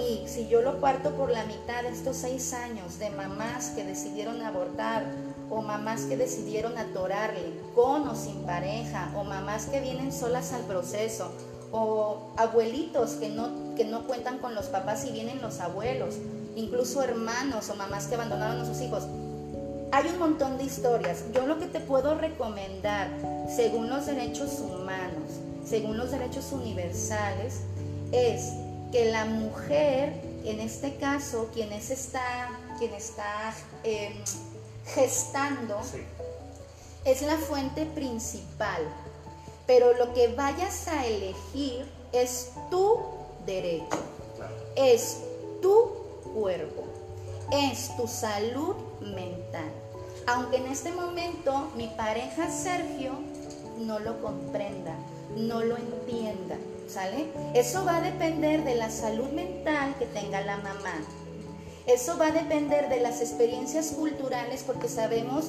[0.00, 3.84] y si yo lo parto por la mitad de estos seis años de mamás que
[3.84, 5.04] decidieron abortar,
[5.50, 10.62] o mamás que decidieron atorarle, con o sin pareja, o mamás que vienen solas al
[10.62, 11.30] proceso,
[11.70, 16.16] o abuelitos que no, que no cuentan con los papás y vienen los abuelos,
[16.56, 19.04] incluso hermanos o mamás que abandonaron a sus hijos.
[19.92, 21.24] Hay un montón de historias.
[21.34, 23.08] Yo lo que te puedo recomendar,
[23.54, 27.60] según los derechos humanos, según los derechos universales,
[28.10, 28.52] es
[28.90, 30.14] que la mujer,
[30.44, 32.48] en este caso, quien, es está,
[32.78, 33.52] quien está
[33.84, 34.12] eh,
[34.94, 35.98] gestando, Sí.
[37.04, 38.82] es la fuente principal.
[39.66, 42.98] Pero lo que vayas a elegir es tu
[43.46, 43.98] derecho
[44.76, 45.18] es
[45.60, 45.90] tu
[46.34, 46.84] cuerpo,
[47.50, 49.70] es tu salud mental.
[50.26, 53.12] Aunque en este momento mi pareja Sergio
[53.78, 54.94] no lo comprenda,
[55.36, 56.56] no lo entienda,
[56.88, 57.26] ¿sale?
[57.54, 60.94] Eso va a depender de la salud mental que tenga la mamá.
[61.86, 65.46] Eso va a depender de las experiencias culturales porque sabemos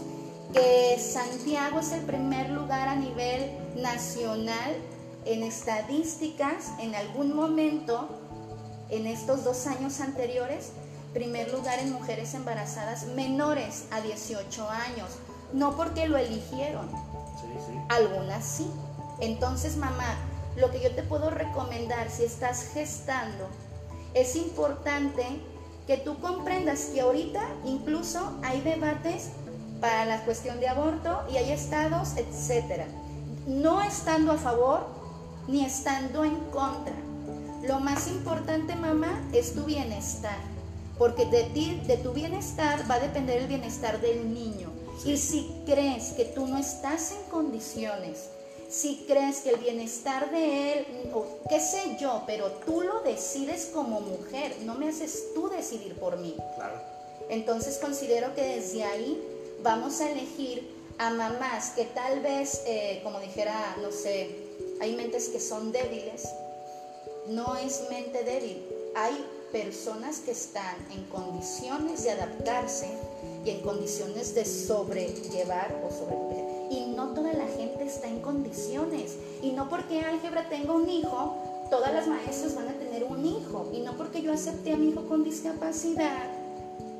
[0.51, 4.75] que Santiago es el primer lugar a nivel nacional
[5.25, 8.07] en estadísticas en algún momento
[8.89, 10.71] en estos dos años anteriores,
[11.13, 15.09] primer lugar en mujeres embarazadas menores a 18 años,
[15.53, 16.89] no porque lo eligieron,
[17.39, 17.79] Sí, sí.
[17.89, 18.67] algunas sí.
[19.19, 20.15] Entonces, mamá,
[20.55, 23.47] lo que yo te puedo recomendar si estás gestando,
[24.13, 25.25] es importante
[25.87, 29.29] que tú comprendas que ahorita incluso hay debates
[29.81, 32.85] para la cuestión de aborto y hay estados, etcétera.
[33.47, 35.02] No estando a favor
[35.47, 36.95] ni estando en contra.
[37.63, 40.37] Lo más importante, mamá, es tu bienestar,
[40.97, 44.69] porque de ti, de tu bienestar va a depender el bienestar del niño.
[45.05, 48.29] Y si crees que tú no estás en condiciones,
[48.69, 53.69] si crees que el bienestar de él, o qué sé yo, pero tú lo decides
[53.73, 56.35] como mujer, no me haces tú decidir por mí.
[56.55, 56.75] Claro.
[57.29, 59.21] Entonces considero que desde ahí
[59.61, 64.42] vamos a elegir a mamás que tal vez, eh, como dijera, no sé,
[64.79, 66.27] hay mentes que son débiles.
[67.27, 68.65] No es mente débil.
[68.95, 69.13] Hay
[69.51, 72.87] personas que están en condiciones de adaptarse
[73.45, 76.43] y en condiciones de sobrellevar o sobrevivir.
[76.71, 79.15] Y no toda la gente está en condiciones.
[79.41, 81.37] Y no porque álgebra tenga un hijo,
[81.69, 83.69] todas las maestras van a tener un hijo.
[83.71, 86.29] Y no porque yo acepté a mi hijo con discapacidad.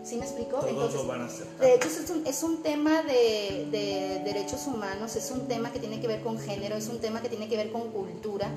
[0.04, 0.58] ¿Sí me explico?
[0.58, 1.66] Todos lo van a aceptar.
[1.66, 5.80] De hecho, es un, es un tema de, de derechos humanos, es un tema que
[5.80, 8.50] tiene que ver con género, es un tema que tiene que ver con cultura.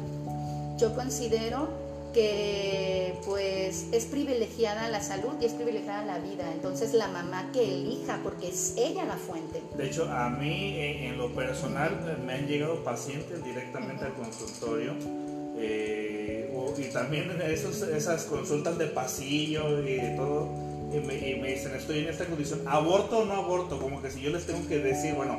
[0.76, 1.68] Yo considero
[2.12, 6.50] que pues es privilegiada la salud y es privilegiada la vida.
[6.52, 9.62] Entonces la mamá que elija, porque es ella la fuente.
[9.76, 14.14] De hecho, a mí eh, en lo personal eh, me han llegado pacientes directamente al
[14.14, 14.94] consultorio.
[15.58, 16.32] eh,
[16.78, 20.48] y también esos, esas consultas de pasillo y de todo,
[20.96, 23.78] y me, y me dicen, estoy en esta condición, ¿aborto o no aborto?
[23.80, 25.38] Como que si yo les tengo que decir, bueno,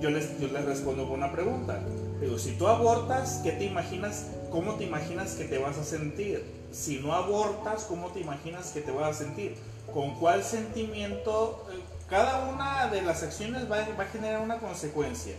[0.00, 1.80] yo les, yo les respondo con una pregunta.
[2.20, 4.26] Digo, si tú abortas, ¿qué te imaginas?
[4.50, 6.44] ¿Cómo te imaginas que te vas a sentir?
[6.72, 9.56] Si no abortas, ¿cómo te imaginas que te vas a sentir?
[9.92, 11.66] ¿Con cuál sentimiento?
[12.08, 15.34] Cada una de las acciones va, va a generar una consecuencia.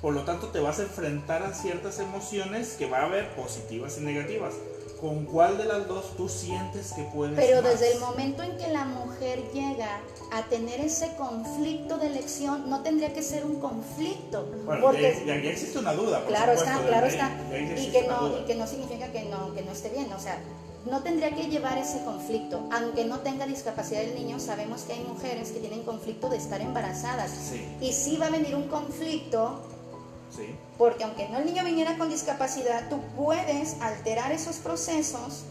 [0.00, 3.98] Por lo tanto, te vas a enfrentar a ciertas emociones que va a haber positivas
[3.98, 4.54] y negativas.
[5.00, 7.72] ¿Con cuál de las dos tú sientes que puedes Pero más?
[7.72, 12.82] desde el momento en que la mujer llega a tener ese conflicto de elección, no
[12.82, 14.46] tendría que ser un conflicto.
[14.66, 16.18] Bueno, porque ya, existe una duda.
[16.20, 17.30] por Claro supuesto, está, claro está.
[17.80, 18.40] Y que, no, duda.
[18.40, 20.12] y que no significa que no, que no esté bien.
[20.12, 20.38] O sea,
[20.84, 22.68] no tendría que llevar ese conflicto.
[22.70, 26.60] Aunque no tenga discapacidad el niño, sabemos que hay mujeres que tienen conflicto de estar
[26.60, 27.30] embarazadas.
[27.30, 29.60] Sí, Y sí va a venir un conflicto,
[30.34, 30.54] sí.
[30.78, 35.44] porque aunque no el niño viniera con discapacidad, tú puedes alterar esos procesos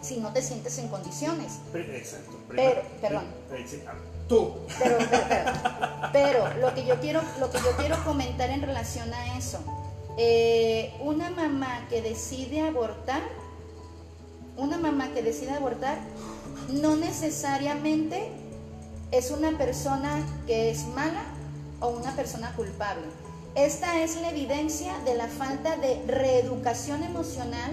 [0.00, 1.60] si no te sientes en condiciones.
[1.74, 2.36] Exacto.
[2.48, 3.24] Pero, perdón.
[3.66, 3.94] sí, ah,
[4.28, 4.54] Tú.
[4.78, 5.52] Pero, pero, pero,
[6.12, 9.60] pero lo que yo quiero, lo que yo quiero comentar en relación a eso,
[10.18, 13.22] eh, una mamá que decide abortar,
[14.56, 15.98] una mamá que decide abortar,
[16.68, 18.28] no necesariamente
[19.10, 21.24] es una persona que es mala
[21.80, 23.06] o una persona culpable.
[23.54, 27.70] Esta es la evidencia de la falta de reeducación emocional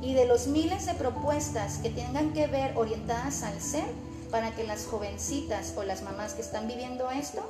[0.00, 3.84] y de los miles de propuestas que tengan que ver orientadas al ser
[4.30, 7.42] para que las jovencitas o las mamás que están viviendo esto,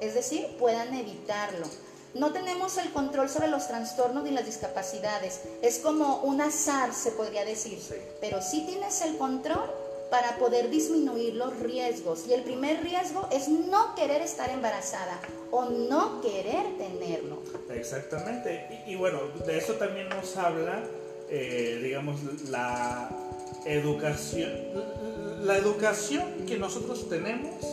[0.00, 1.68] es decir, puedan evitarlo.
[2.14, 5.42] No tenemos el control sobre los trastornos ni las discapacidades.
[5.62, 7.78] Es como un azar, se podría decir.
[8.20, 9.70] Pero sí tienes el control
[10.12, 12.26] para poder disminuir los riesgos.
[12.28, 15.18] Y el primer riesgo es no querer estar embarazada
[15.50, 17.42] o no querer tenerlo.
[17.70, 18.84] Exactamente.
[18.86, 20.84] Y, bueno, de eso también nos habla,
[21.30, 23.08] eh, digamos, la
[23.64, 24.52] educación.
[25.44, 27.64] La educación que nosotros tenemos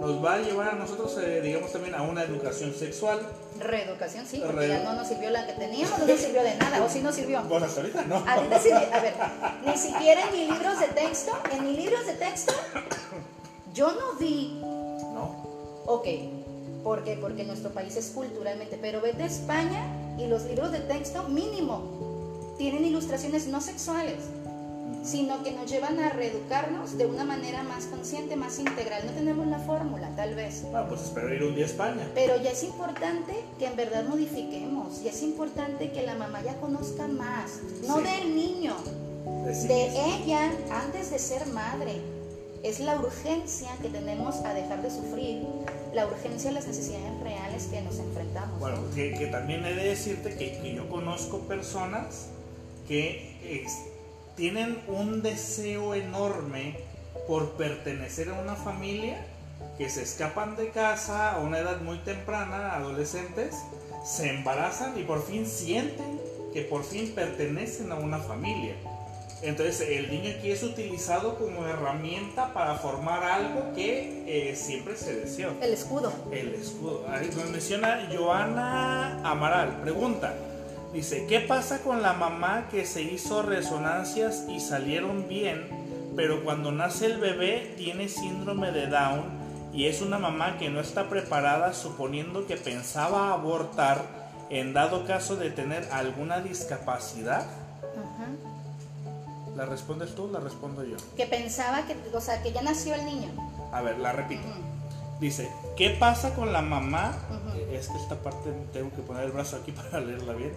[0.00, 3.20] nos va a llevar a nosotros, eh, digamos, también a una educación sexual.
[3.58, 6.54] Reeducación, sí, porque Re- ya no nos sirvió la que teníamos, no nos sirvió de
[6.56, 7.42] nada, o sí nos sirvió.
[7.42, 8.16] Bueno, hasta ahorita no.
[8.26, 9.14] A ti te sirvió, a ver,
[9.66, 12.52] ni siquiera en mis libros de texto, en mis libros de texto,
[13.74, 15.48] yo no vi No.
[15.86, 16.06] Ok,
[16.84, 17.16] ¿por qué?
[17.20, 19.84] Porque nuestro país es culturalmente, pero vete a España
[20.18, 24.16] y los libros de texto mínimo tienen ilustraciones no sexuales,
[25.02, 29.02] sino que nos llevan a reeducarnos de una manera más consciente, más integral.
[29.06, 30.62] No tenemos la fórmula, tal vez.
[30.70, 32.08] Bueno, pues espero ir un día a España.
[32.14, 36.54] Pero ya es importante que en verdad modifiquemos, ya es importante que la mamá ya
[36.56, 38.02] conozca más, no Sí.
[38.04, 38.76] del niño,
[39.66, 39.86] De
[40.16, 42.00] ella antes de ser madre.
[42.62, 45.46] Es la urgencia que tenemos a dejar de sufrir,
[45.94, 48.60] la urgencia de las necesidades reales que nos enfrentamos.
[48.60, 52.26] Bueno, que, que también he de decirte que, que yo conozco personas
[52.86, 53.38] que
[54.36, 56.78] tienen un deseo enorme
[57.26, 59.24] por pertenecer a una familia,
[59.78, 63.54] que se escapan de casa a una edad muy temprana, adolescentes,
[64.04, 66.20] se embarazan y por fin sienten
[66.52, 68.74] que por fin pertenecen a una familia.
[69.42, 75.14] Entonces el niño aquí es utilizado como herramienta para formar algo que eh, siempre se
[75.14, 75.54] deseó.
[75.62, 76.12] El escudo.
[76.30, 77.06] El escudo.
[77.08, 79.80] Ahí nos menciona Joana Amaral.
[79.80, 80.34] Pregunta.
[80.92, 86.72] Dice, ¿qué pasa con la mamá que se hizo resonancias y salieron bien, pero cuando
[86.72, 89.22] nace el bebé tiene síndrome de Down
[89.72, 94.02] y es una mamá que no está preparada suponiendo que pensaba abortar
[94.50, 97.46] en dado caso de tener alguna discapacidad?
[97.82, 98.26] Ajá.
[99.56, 100.96] ¿La respondes tú o la respondo yo?
[101.16, 103.28] Que pensaba que, o sea, que ya nació el niño.
[103.72, 104.42] A ver, la repito.
[105.20, 107.14] Dice, ¿qué pasa con la mamá?
[107.30, 107.58] Ujú.
[107.72, 110.52] Es que esta parte tengo que poner el brazo aquí para leerla bien.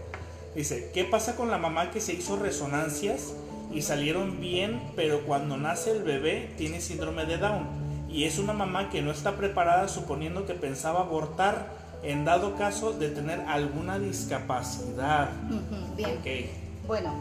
[0.56, 3.34] Dice, ¿qué pasa con la mamá que se hizo resonancias
[3.72, 7.68] y salieron bien, pero cuando nace el bebé tiene síndrome de Down?
[8.10, 11.68] Y es una mamá que no está preparada suponiendo que pensaba abortar
[12.04, 15.32] en dado caso de tener alguna discapacidad.
[15.96, 16.18] Bien.
[16.20, 16.86] Ok.
[16.86, 17.14] Bueno,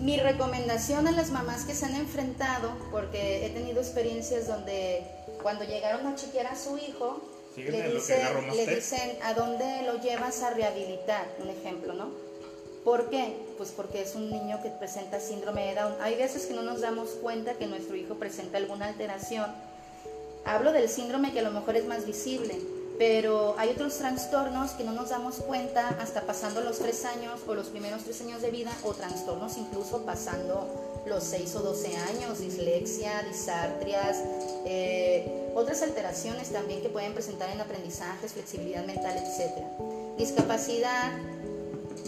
[0.00, 5.06] mi recomendación a las mamás que se han enfrentado, porque he tenido experiencias donde
[5.42, 7.22] cuando llegaron a chequear a su hijo,
[7.56, 8.18] le dicen,
[8.54, 12.27] le dicen a dónde lo llevas a rehabilitar, un ejemplo, ¿no?
[12.88, 13.36] ¿Por qué?
[13.58, 15.96] Pues porque es un niño que presenta síndrome de Down.
[16.00, 19.44] Hay veces que no nos damos cuenta que nuestro hijo presenta alguna alteración.
[20.46, 22.58] Hablo del síndrome que a lo mejor es más visible,
[22.98, 27.52] pero hay otros trastornos que no nos damos cuenta hasta pasando los tres años o
[27.52, 30.66] los primeros tres años de vida o trastornos incluso pasando
[31.06, 34.16] los 6 o 12 años, dislexia, disartrias,
[34.64, 39.52] eh, otras alteraciones también que pueden presentar en aprendizajes, flexibilidad mental, etc.
[40.16, 41.12] Discapacidad,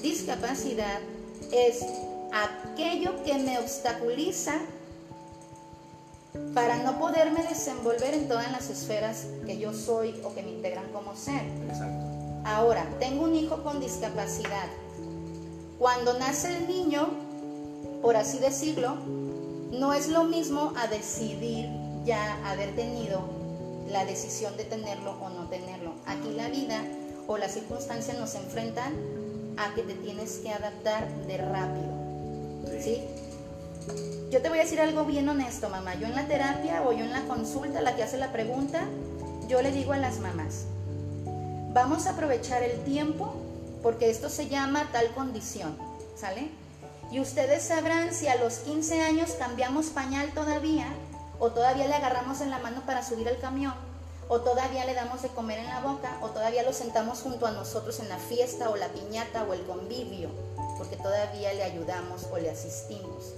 [0.03, 1.01] discapacidad
[1.53, 1.85] es
[2.33, 4.55] aquello que me obstaculiza
[6.55, 10.91] para no poderme desenvolver en todas las esferas que yo soy o que me integran
[10.93, 11.43] como ser.
[11.69, 12.07] Exacto.
[12.45, 14.67] Ahora, tengo un hijo con discapacidad.
[15.79, 17.09] Cuando nace el niño,
[18.03, 18.97] por así decirlo,
[19.73, 21.69] no es lo mismo a decidir
[22.05, 23.23] ya haber tenido
[23.89, 25.93] la decisión de tenerlo o no tenerlo.
[26.07, 26.83] Aquí la vida
[27.27, 28.95] o las circunstancias nos enfrentan
[29.57, 32.01] a que te tienes que adaptar de rápido.
[32.81, 33.03] ¿Sí?
[34.31, 35.95] Yo te voy a decir algo bien honesto, mamá.
[35.95, 38.85] Yo en la terapia o yo en la consulta, la que hace la pregunta,
[39.49, 40.67] yo le digo a las mamás,
[41.73, 43.35] vamos a aprovechar el tiempo
[43.83, 45.77] porque esto se llama tal condición,
[46.17, 46.49] ¿sale?
[47.11, 50.87] Y ustedes sabrán si a los 15 años cambiamos pañal todavía
[51.41, 53.90] o todavía le agarramos en la mano para subir al camión
[54.31, 57.51] o todavía le damos de comer en la boca o todavía lo sentamos junto a
[57.51, 60.31] nosotros en la fiesta o la piñata o el convivio
[60.79, 63.35] porque todavía le ayudamos o le asistimos.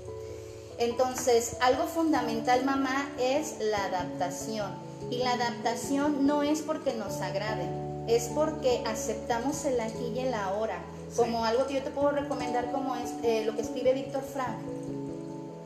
[0.78, 4.70] Entonces, algo fundamental, mamá, es la adaptación.
[5.10, 7.66] Y la adaptación no es porque nos agrade,
[8.06, 10.78] es porque aceptamos el aquí y el ahora,
[11.16, 14.58] como algo que yo te puedo recomendar como es eh, lo que escribe Víctor Frank.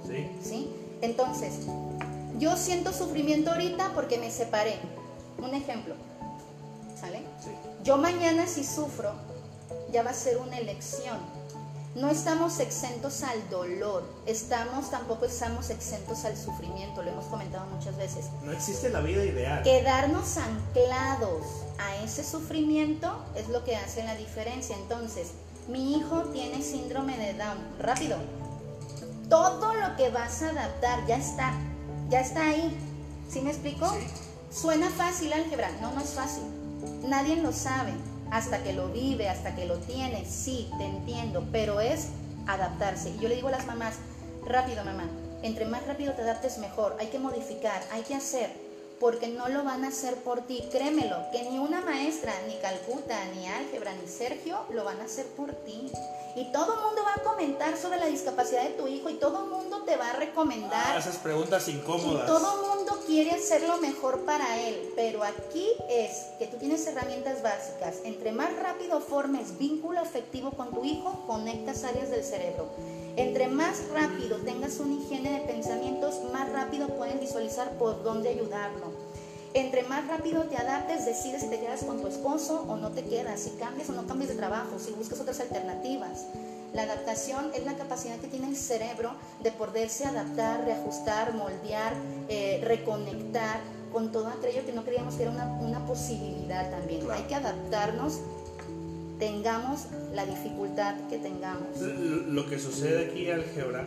[0.07, 0.31] Sí.
[0.43, 0.71] ¿Sí?
[1.03, 1.67] Entonces,
[2.39, 4.79] yo siento sufrimiento ahorita porque me separé.
[5.47, 5.95] Un ejemplo.
[7.01, 7.19] ¿Sale?
[7.43, 7.51] Sí.
[7.85, 9.13] Yo mañana si sufro,
[9.93, 11.19] ya va a ser una elección
[11.97, 17.97] no estamos exentos al dolor, estamos tampoco estamos exentos al sufrimiento, lo hemos comentado muchas
[17.97, 18.27] veces.
[18.45, 19.63] No existe la vida ideal.
[19.63, 21.47] Quedarnos anclados
[21.79, 24.77] a ese sufrimiento es lo que hace la diferencia.
[24.77, 25.29] Entonces,
[25.69, 28.19] mi hijo tiene síndrome de Down, rápido.
[29.31, 31.55] Todo lo que vas a adaptar ya está,
[32.11, 32.77] ya está ahí.
[33.31, 33.91] ¿Sí me explico?
[34.51, 36.45] Suena fácil álgebra, no, no es fácil.
[37.09, 37.93] Nadie lo sabe
[38.31, 42.09] hasta que lo vive, hasta que lo tiene, sí, te entiendo, pero es
[42.47, 43.11] adaptarse.
[43.11, 43.97] Y yo le digo a las mamás,
[44.45, 45.09] rápido mamá,
[45.43, 48.67] entre más rápido te adaptes mejor, hay que modificar, hay que hacer
[49.01, 50.65] porque no lo van a hacer por ti.
[50.71, 55.27] Créemelo, que ni una maestra, ni Calcuta, ni Álgebra, ni Sergio lo van a hacer
[55.27, 55.91] por ti.
[56.37, 59.45] Y todo el mundo va a comentar sobre la discapacidad de tu hijo y todo
[59.45, 60.99] el mundo te va a recomendar.
[60.99, 62.25] esas preguntas incómodas.
[62.25, 66.59] Y todo el mundo quiere hacer lo mejor para él, pero aquí es que tú
[66.59, 68.01] tienes herramientas básicas.
[68.05, 72.69] Entre más rápido formes vínculo afectivo con tu hijo, conectas áreas del cerebro.
[73.17, 79.06] Entre más rápido tengas una higiene de pensamientos, más rápido puedes visualizar por dónde ayudarlo.
[79.57, 83.03] Entre más rápido te adaptes, decides si te quedas con tu esposo o no te
[83.05, 86.27] quedas, si cambias o no cambias de trabajo, si buscas otras alternativas.
[86.75, 91.95] La adaptación es la capacidad que tiene el cerebro de poderse adaptar, reajustar, moldear,
[92.29, 93.61] eh, reconectar
[93.95, 97.11] con todo aquello que no creíamos que era una, posibilidad también.
[97.11, 98.21] Hay que adaptarnos
[99.19, 101.81] tengamos la dificultad que tengamos.
[101.81, 103.87] Lo que sucede aquí, álgebra,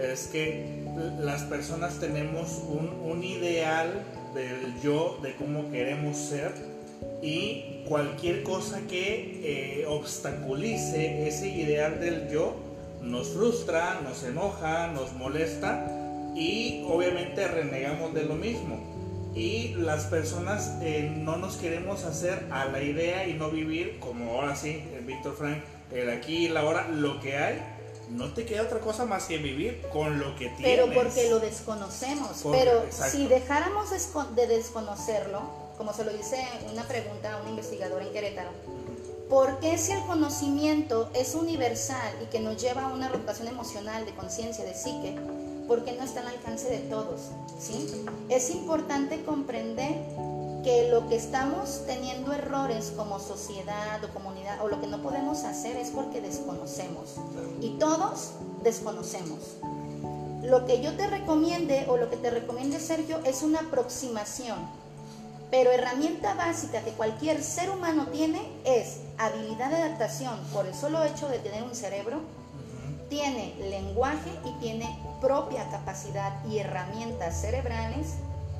[0.00, 0.86] es que
[1.18, 4.04] las personas tenemos un, ideal
[4.34, 6.52] del yo, de cómo queremos ser,
[7.22, 12.56] y cualquier cosa que eh, obstaculice ese ideal del yo
[13.02, 15.86] nos frustra, nos enoja, nos molesta
[16.34, 18.78] y obviamente renegamos de lo mismo.
[19.34, 24.32] Y las personas eh, no nos queremos hacer a la idea y no vivir como
[24.32, 25.58] ahora sí, Víctor Frank,
[25.92, 27.58] el aquí y la ahora, lo que hay,
[28.10, 30.62] no te queda otra cosa más que vivir con lo que tienes.
[30.62, 32.44] Pero porque lo desconocemos.
[32.50, 33.90] pero si dejáramos
[34.34, 35.42] de desconocerlo,
[35.76, 36.36] como se lo dice
[36.72, 38.50] una pregunta a un investigador en Querétaro,
[39.28, 44.04] ¿por qué si el conocimiento es universal y que nos lleva a una rotación emocional,
[44.06, 45.16] de conciencia, de psique,
[45.68, 47.20] porque no está al alcance de todos.
[47.60, 48.04] ¿sí?
[48.30, 49.94] Es importante comprender
[50.68, 55.44] que lo que estamos teniendo errores como sociedad o comunidad o lo que no podemos
[55.44, 57.14] hacer es porque desconocemos.
[57.62, 59.56] Y todos desconocemos.
[60.42, 64.58] Lo que yo te recomiende o lo que te recomiende Sergio es una aproximación.
[65.50, 71.02] Pero herramienta básica que cualquier ser humano tiene es habilidad de adaptación por el solo
[71.02, 72.20] hecho de tener un cerebro,
[73.08, 78.16] tiene lenguaje y tiene propia capacidad y herramientas cerebrales,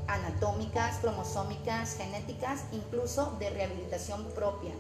[0.08, 4.72] anatómicas, cromosómicas, genéticas, incluso de rehabilitación propia.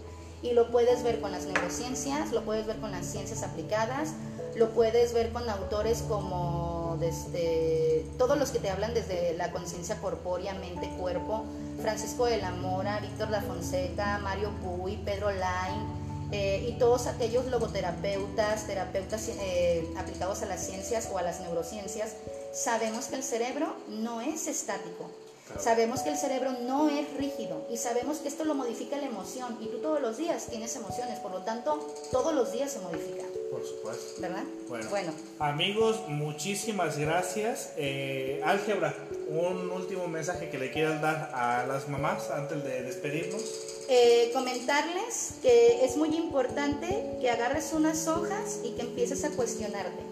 [0.42, 4.14] Y lo puedes ver con las neurociencias, lo puedes ver con las ciencias aplicadas,
[4.56, 10.00] lo puedes ver con autores como desde todos los que te hablan desde la conciencia
[10.00, 11.44] corpórea, mente, cuerpo,
[11.80, 17.46] Francisco de la Mora, Víctor da Fonseca, Mario Puy, Pedro Lain, eh, y todos aquellos
[17.46, 22.16] logoterapeutas, terapeutas eh, aplicados a las ciencias o a las neurociencias,
[22.52, 25.10] sabemos que el cerebro no es estático.
[25.58, 29.56] Sabemos que el cerebro no es rígido y sabemos que esto lo modifica la emoción
[29.60, 33.24] y tú todos los días tienes emociones, por lo tanto todos los días se modifica.
[33.50, 34.20] Por supuesto.
[34.20, 34.44] ¿Verdad?
[34.90, 37.72] Bueno, amigos, muchísimas gracias.
[37.76, 38.94] Eh, álgebra,
[39.28, 43.42] un último mensaje que le quieras dar a las mamás antes de despedirnos.
[43.88, 50.02] Eh, comentarles que es muy importante que agarres unas hojas y que empieces a cuestionarte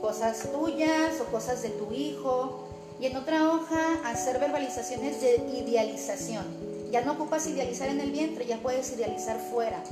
[0.00, 2.68] cosas tuyas o cosas de tu hijo
[3.00, 6.44] y en otra hoja hacer verbalizaciones de idealización.
[6.90, 9.82] Ya no ocupas idealizar en el vientre, ya puedes idealizar fuera.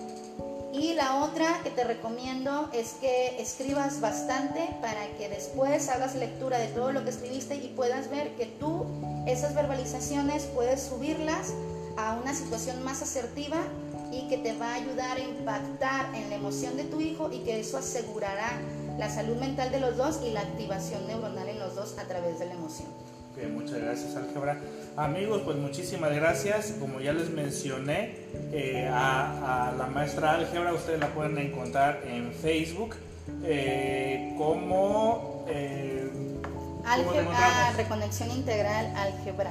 [0.72, 6.59] Y la otra que te recomiendo es que escribas bastante para que después hagas lectura
[6.59, 8.84] de todo lo que escribiste y puedas ver que tú
[9.26, 11.52] esas verbalizaciones puedes subirlas
[11.96, 13.57] a una situación más asertiva
[14.12, 17.38] y que te va a ayudar a impactar en la emoción de tu hijo y
[17.38, 18.52] que eso asegurará
[18.99, 22.38] la salud mental de los dos y la activación neuronal en los dos a través
[22.38, 22.88] de la emoción.
[23.53, 24.59] muchas gracias, Álgebra.
[24.97, 26.74] Amigos, pues muchísimas gracias.
[26.80, 28.16] Como ya les mencioné,
[28.53, 32.97] eh, a, la maestra Álgebra ustedes la pueden encontrar en Facebook
[33.44, 35.44] eh, como...
[35.49, 36.09] Eh,
[36.86, 39.51] álgebra, Reconexión Integral Álgebra.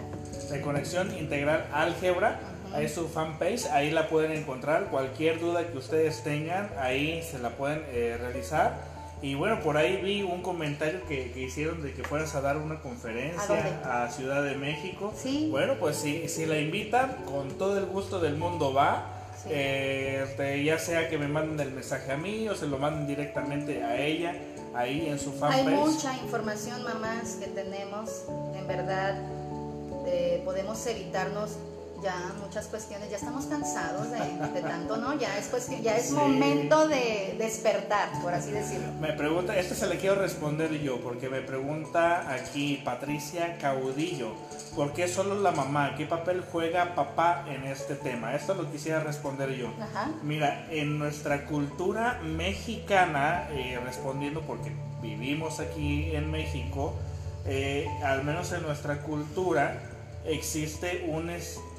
[0.49, 2.39] Reconexión Integral Álgebra.
[2.79, 4.87] Es su fanpage, ahí la pueden encontrar.
[4.87, 7.83] Cualquier duda que ustedes tengan, ahí se la pueden
[8.19, 8.94] realizar.
[9.21, 12.81] Y bueno, por ahí vi un comentario que, hicieron de que fueras a dar una
[12.81, 15.13] conferencia ¿A, Ciudad de México.
[15.15, 15.47] ¿Sí?
[15.49, 19.11] Bueno, pues si, si la invitan, con todo el gusto del mundo va.
[19.47, 23.05] Eh, este, ya sea que me manden el mensaje a mí o se lo manden
[23.05, 24.35] directamente a ella,
[24.73, 25.67] ahí en su fanpage.
[25.67, 28.23] Hay mucha información, mamás, que tenemos.
[28.55, 29.21] En verdad,
[30.07, 31.57] eh, podemos evitarnos
[32.05, 35.17] ya muchas cuestiones, ya estamos cansados de, tanto, ¿no?
[35.17, 38.91] Ya es, cuestión, ya es momento de despertar, por así decirlo.
[39.01, 44.35] Me pregunta, esto se le quiero responder yo, porque me pregunta aquí Patricia Caudillo,
[44.75, 45.95] ¿por qué solo la mamá?
[45.97, 48.35] ¿Qué papel juega papá en este tema?
[48.35, 49.73] Esto lo quisiera responder yo.
[50.21, 56.93] Mira, en nuestra cultura mexicana, eh, respondiendo porque vivimos aquí en México,
[57.47, 59.81] eh, al menos en nuestra cultura,
[60.27, 61.29] existe un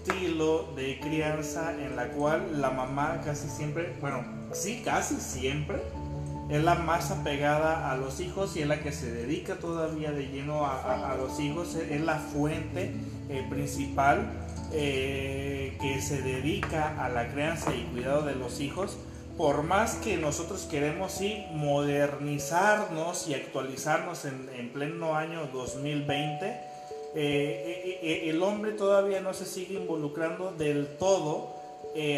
[0.06, 5.82] estilo de crianza en la cual la mamá casi siempre, bueno, sí, casi siempre,
[6.48, 10.28] es la más apegada a los hijos y es la que se dedica todavía de
[10.28, 12.92] lleno a, los hijos, es la fuente
[13.28, 14.30] eh, principal
[14.72, 18.96] eh, que se dedica a la crianza y cuidado de los hijos.
[19.36, 26.75] Por más que nosotros queremos sí modernizarnos y actualizarnos en, en pleno año 2020,
[27.18, 31.56] eh, eh, eh, el hombre todavía no se sigue involucrando del todo,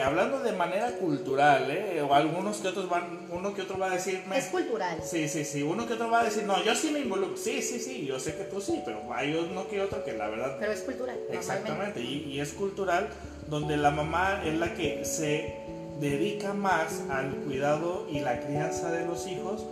[0.02, 1.70] hablando de manera cultural,
[2.02, 4.24] o algunos que otros van, uno que otro va a decir...
[4.34, 4.98] Es cultural.
[5.04, 7.62] Sí, sí, sí, uno que otro va a decir, no, yo sí me involucro, sí,
[7.62, 10.56] sí, sí, yo sé que tú sí, pero hay uno que otro que la verdad...
[10.58, 11.16] Pero es cultural.
[11.30, 13.08] Exactamente, y, es cultural
[13.46, 15.54] donde la mamá es la que se
[16.00, 19.64] dedica más al cuidado y la crianza de los hijos,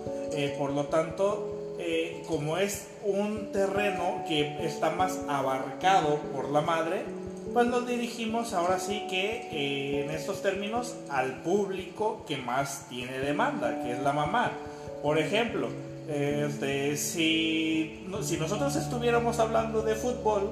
[0.57, 7.05] por lo tanto eh, como es un terreno que está más abarcado por la madre,
[7.53, 13.19] pues nos dirigimos ahora sí que eh, en estos términos al público que más tiene
[13.19, 14.53] demanda, que es la mamá.
[15.03, 15.69] Por ejemplo,
[16.09, 20.51] este, si, si nosotros estuviéramos hablando de fútbol,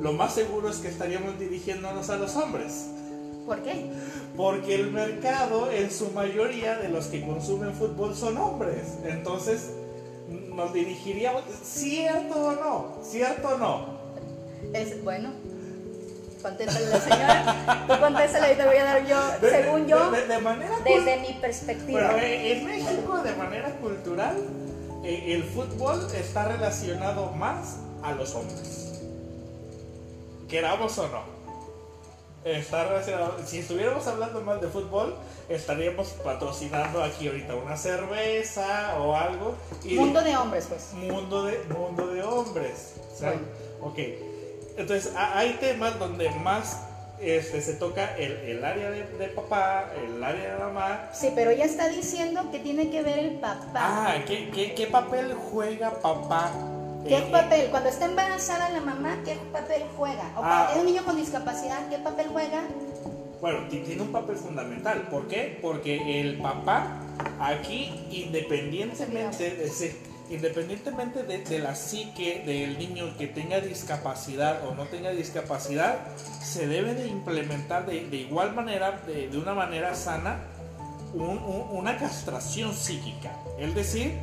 [0.00, 2.88] lo más seguro es que estaríamos dirigiéndonos a los hombres.
[3.46, 3.86] ¿Por qué?
[4.36, 8.98] Porque el mercado, en su mayoría de los que consumen fútbol son hombres.
[9.04, 9.70] Entonces,
[10.56, 12.98] nos dirigiríamos, ¿cierto o no?
[13.04, 13.96] ¿Cierto o no?
[14.72, 15.30] Es, bueno,
[16.42, 17.84] contéstale la señora.
[17.86, 22.08] Tú contéstale y te voy a dar yo, según yo, de, manera desde mi perspectiva.
[22.14, 24.36] Pero eh, en México, de manera cultural,
[25.04, 29.02] eh, el fútbol está relacionado más a los hombres.
[30.48, 31.36] Queramos o no.
[32.44, 33.34] Está relacionado.
[33.44, 35.16] Si estuviéramos hablando más de fútbol,
[35.48, 39.56] estaríamos patrocinando aquí ahorita una cerveza o algo.
[39.84, 40.92] mundo de hombres, pues.
[40.94, 42.94] Mundo de, mundo de hombres.
[43.80, 43.98] Ok.
[44.76, 46.80] Entonces, hay temas donde más
[47.20, 51.08] este, se toca el, área de, papá, el área de mamá.
[51.12, 53.72] Sí, pero ella está diciendo que tiene que ver el papá.
[53.74, 56.50] Ah, ¿qué, qué, papel juega papá?
[57.08, 57.70] ¿Qué papel?
[57.70, 60.24] Cuando está embarazada la mamá, ¿qué papel juega?
[60.36, 60.68] O ah.
[60.72, 62.62] es un niño con discapacidad, ¿qué papel juega?
[63.40, 65.08] Bueno, tiene un papel fundamental.
[65.10, 65.58] ¿Por qué?
[65.60, 67.00] Porque el papá
[67.38, 69.70] aquí, independientemente de
[70.28, 75.98] independientemente de, la psique del niño que tenga discapacidad o no tenga discapacidad,
[76.42, 80.40] se debe de implementar de, igual manera, de, una manera sana,
[81.14, 83.32] una castración psíquica.
[83.58, 84.14] Es decir,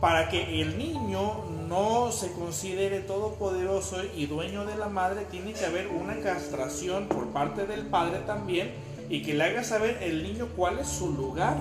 [0.00, 5.66] para que el niño no se considere todopoderoso y dueño de la madre, tiene que
[5.66, 8.72] haber una castración por parte del padre también
[9.10, 11.56] y que le haga saber el niño cuál es su lugar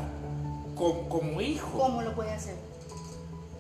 [0.76, 1.78] como, hijo.
[1.78, 2.56] ¿Cómo lo puede hacer?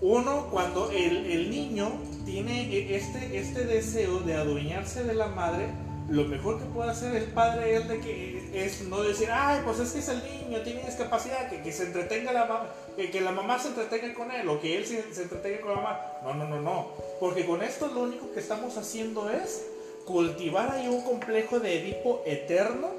[0.01, 1.91] Uno, cuando el, niño
[2.25, 5.67] tiene e, este, este deseo de adueñarse de la madre,
[6.09, 9.79] lo mejor que puede hacer el padre es, de que, es no decir, ay, pues
[9.79, 13.21] es que es el niño, tiene discapacidad, que, que se entretenga la mamá, que, que,
[13.21, 16.01] la mamá se entretenga con él o que él se, se entretenga con la mamá.
[16.23, 16.87] No, no, no, no.
[17.19, 19.65] Porque con esto lo único que estamos haciendo es
[20.05, 22.89] cultivar ahí un complejo de Edipo eterno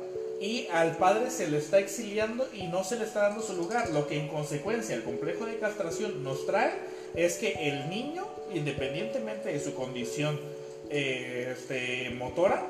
[0.40, 3.90] y al padre se le está exiliando y no se le está dando su lugar.
[3.90, 6.72] Lo que en consecuencia el complejo de castración nos trae
[7.14, 10.40] es que el niño, independientemente de su condición
[10.88, 12.64] eh, este, motora,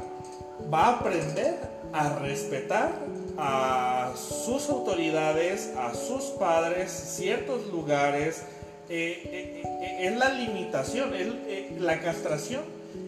[0.72, 1.56] va a aprender
[1.92, 2.92] a respetar
[3.38, 8.42] a sus autoridades, a sus padres, ciertos lugares.
[8.88, 12.62] Eh, eh, es la limitación, es, la castración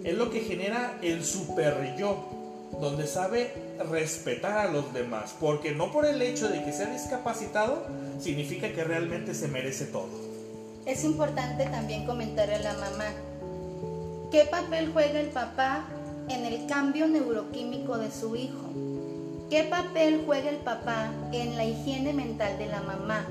[0.05, 2.29] es lo que genera el super yo,
[2.81, 3.53] donde sabe
[3.91, 7.87] respetar a los demás, porque no por el hecho de que sea discapacitado
[8.21, 10.09] significa que realmente se merece todo.
[10.87, 13.13] Es importante también comentarle a la mamá,
[14.31, 15.87] ¿qué papel juega el papá
[16.33, 18.71] en el cambio neuroquímico de su hijo?
[19.51, 23.27] ¿Qué papel juega el papá en la higiene mental de la mamá?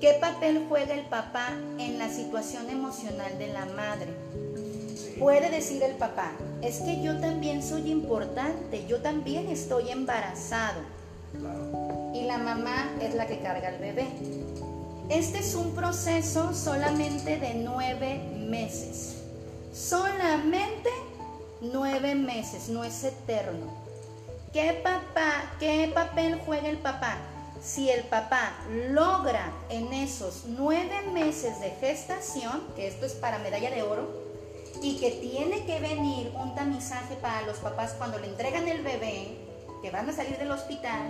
[0.00, 1.48] ¿Qué papel juega el papá
[1.78, 4.12] en la situación emocional de la madre?
[5.18, 10.80] Puede decir el papá, es que yo también soy importante, yo también estoy embarazado.
[12.12, 14.06] Y la mamá es la que carga al bebé.
[15.08, 19.22] Este es un proceso solamente de nueve meses.
[19.72, 20.90] Solamente
[21.72, 23.72] nueve meses, no es eterno.
[24.52, 27.16] ¿Qué papá, qué papel juega el papá?
[27.62, 28.52] Si el papá
[28.90, 34.22] logra en esos nueve meses de gestación, que esto es para medalla de oro,
[34.82, 39.38] y que tiene que venir un tamizaje para los papás cuando le entregan el bebé,
[39.82, 41.02] que van a salir del hospital,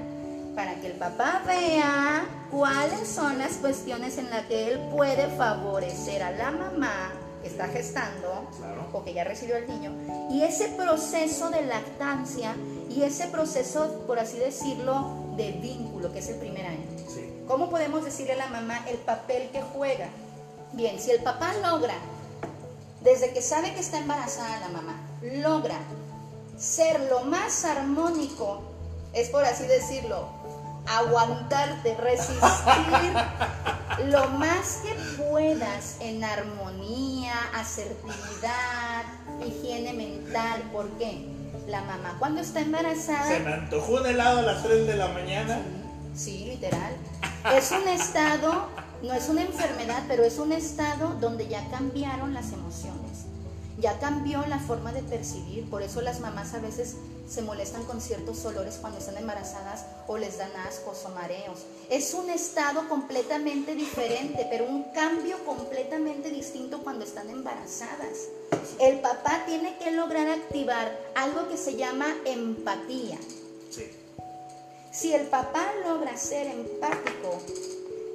[0.55, 6.23] para que el papá vea cuáles son las cuestiones en las que él puede favorecer
[6.23, 7.13] a la mamá
[7.45, 8.49] que está gestando
[8.95, 9.93] o que ya recibió el niño.
[10.31, 12.57] Y ese proceso de lactancia
[12.89, 16.87] y ese proceso, por así decirlo, de vínculo, que es el primer año.
[17.47, 20.09] ¿Cómo podemos decirle a la mamá el papel que juega?
[20.73, 21.95] Bien, si el papá logra
[23.03, 25.77] desde que sabe que está embarazada la mamá, logra
[26.57, 28.63] ser lo más armónico,
[29.13, 30.29] es por así decirlo,
[30.87, 33.15] aguantarte, resistir
[34.07, 39.05] lo más que puedas en armonía, asertividad,
[39.47, 40.63] higiene mental.
[40.73, 41.29] ¿Por qué?
[41.67, 43.29] La mamá cuando está embarazada...
[43.29, 45.61] Se me antojó un helado a las 3 de la mañana.
[46.15, 46.95] Sí, literal.
[47.57, 48.69] Es un estado
[49.05, 53.04] no es una enfermedad, pero es un estado donde ya cambiaron las emociones.
[53.85, 56.97] Ya cambió la forma de percibir, por eso las mamás a veces
[57.29, 61.67] se molestan con ciertos olores cuando están embarazadas o les dan ascos o mareos.
[61.91, 68.29] Es un estado completamente diferente, pero un cambio completamente distinto cuando están embarazadas.
[68.81, 73.19] El papá tiene que lograr activar algo que se llama empatía.
[74.93, 77.39] Si el papá logra ser empático,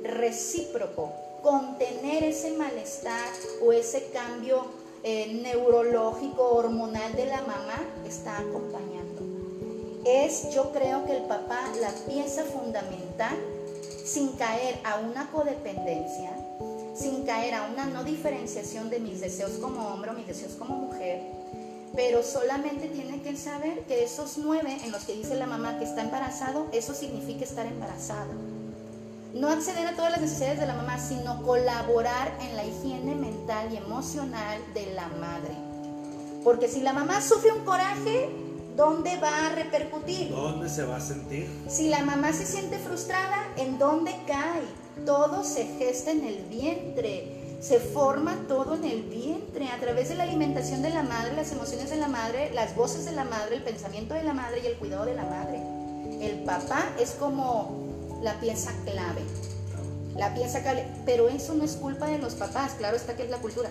[0.02, 1.14] recíproco,
[1.44, 3.30] contener ese malestar
[3.62, 9.24] o ese cambio neurológico, hormonal de la mamá, está acompañando.
[10.06, 13.38] Es, yo creo que el papá, la pieza fundamental,
[14.04, 16.32] sin caer a una codependencia,
[16.96, 20.76] sin caer a una no diferenciación de mis deseos como hombre o mis deseos como
[20.76, 21.22] mujer,
[21.96, 25.86] pero solamente tiene que saber que esos nueve en los que dice la mamá que
[25.86, 28.59] está embarazado, eso significa estar embarazado
[29.34, 33.72] no acceder a todas las necesidades de la mamá, sino colaborar en la higiene mental
[33.72, 35.56] y emocional de la madre.
[36.44, 38.30] Porque si la mamá sufre un coraje,
[38.76, 40.30] ¿dónde va a repercutir?
[40.30, 41.50] ¿Dónde se va a sentir?
[41.68, 44.62] Si la mamá se siente frustrada, ¿en dónde cae?
[45.06, 50.16] Todo se gesta en el vientre, se forma todo en el vientre, a través de
[50.16, 53.58] la alimentación de la madre, las emociones de la madre, las voces de la madre,
[53.58, 55.62] el pensamiento de la madre y el cuidado de la madre.
[56.22, 57.89] El papá es como
[58.22, 59.22] la pieza clave.
[60.16, 63.30] La pieza clave, pero eso no es culpa de los papás, claro está que es
[63.30, 63.70] la cultura.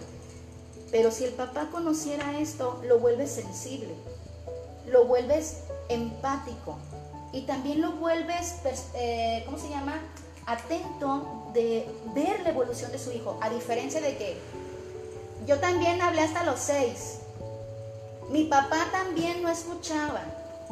[0.91, 3.95] Pero si el papá conociera esto, lo vuelves sensible,
[4.87, 5.59] lo vuelves
[5.89, 6.79] empático
[7.33, 8.55] y también lo vuelves,
[8.95, 10.01] eh, ¿cómo se llama?
[10.47, 14.39] Atento de ver la evolución de su hijo, a diferencia de que
[15.47, 17.19] yo también hablé hasta los seis,
[18.31, 20.23] mi papá también no escuchaba,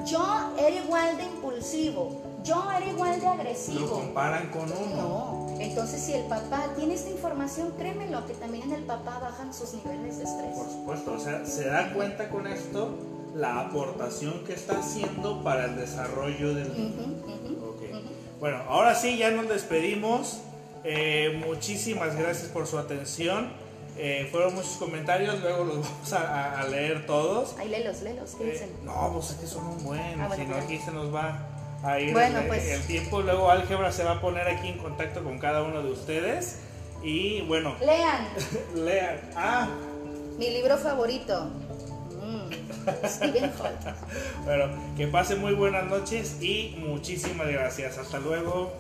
[0.07, 3.81] yo era igual de impulsivo, yo era igual de agresivo.
[3.81, 4.97] Lo comparan con uno.
[4.97, 9.53] No, entonces si el papá tiene esta información, créemelo que también en el papá bajan
[9.53, 10.55] sus niveles de estrés.
[10.57, 12.91] Por supuesto, o sea, se da cuenta con esto
[13.35, 17.03] la aportación que está haciendo para el desarrollo del niño.
[17.03, 17.81] Ujú, ujú, Ok.
[17.91, 18.01] ujú.
[18.41, 20.41] Bueno, ahora sí, ya nos despedimos.
[20.85, 23.51] Eh, muchísimas gracias por su atención.
[23.99, 27.57] Eh, fueron muchos comentarios, luego los vamos a, leer todos.
[27.59, 28.71] Ahí léelos, léelos, ¿qué Eh, dicen?
[28.85, 31.39] no, pues es que son un buen, Ah, bueno, si no aquí se nos va
[31.83, 32.65] a ir Bueno, el, pues.
[32.69, 33.23] el tiempo.
[33.23, 36.61] Luego Álgebra se va a poner aquí en contacto con cada uno de ustedes.
[37.03, 38.29] Y bueno, Lean
[38.75, 39.21] lean.
[39.37, 39.69] Ah,
[40.39, 41.51] mi libro favorito.
[42.23, 43.97] Mm, Stephen Holt.
[44.45, 44.65] bueno,
[44.97, 47.99] que pasen muy buenas noches y muchísimas gracias.
[47.99, 48.73] Hasta luego.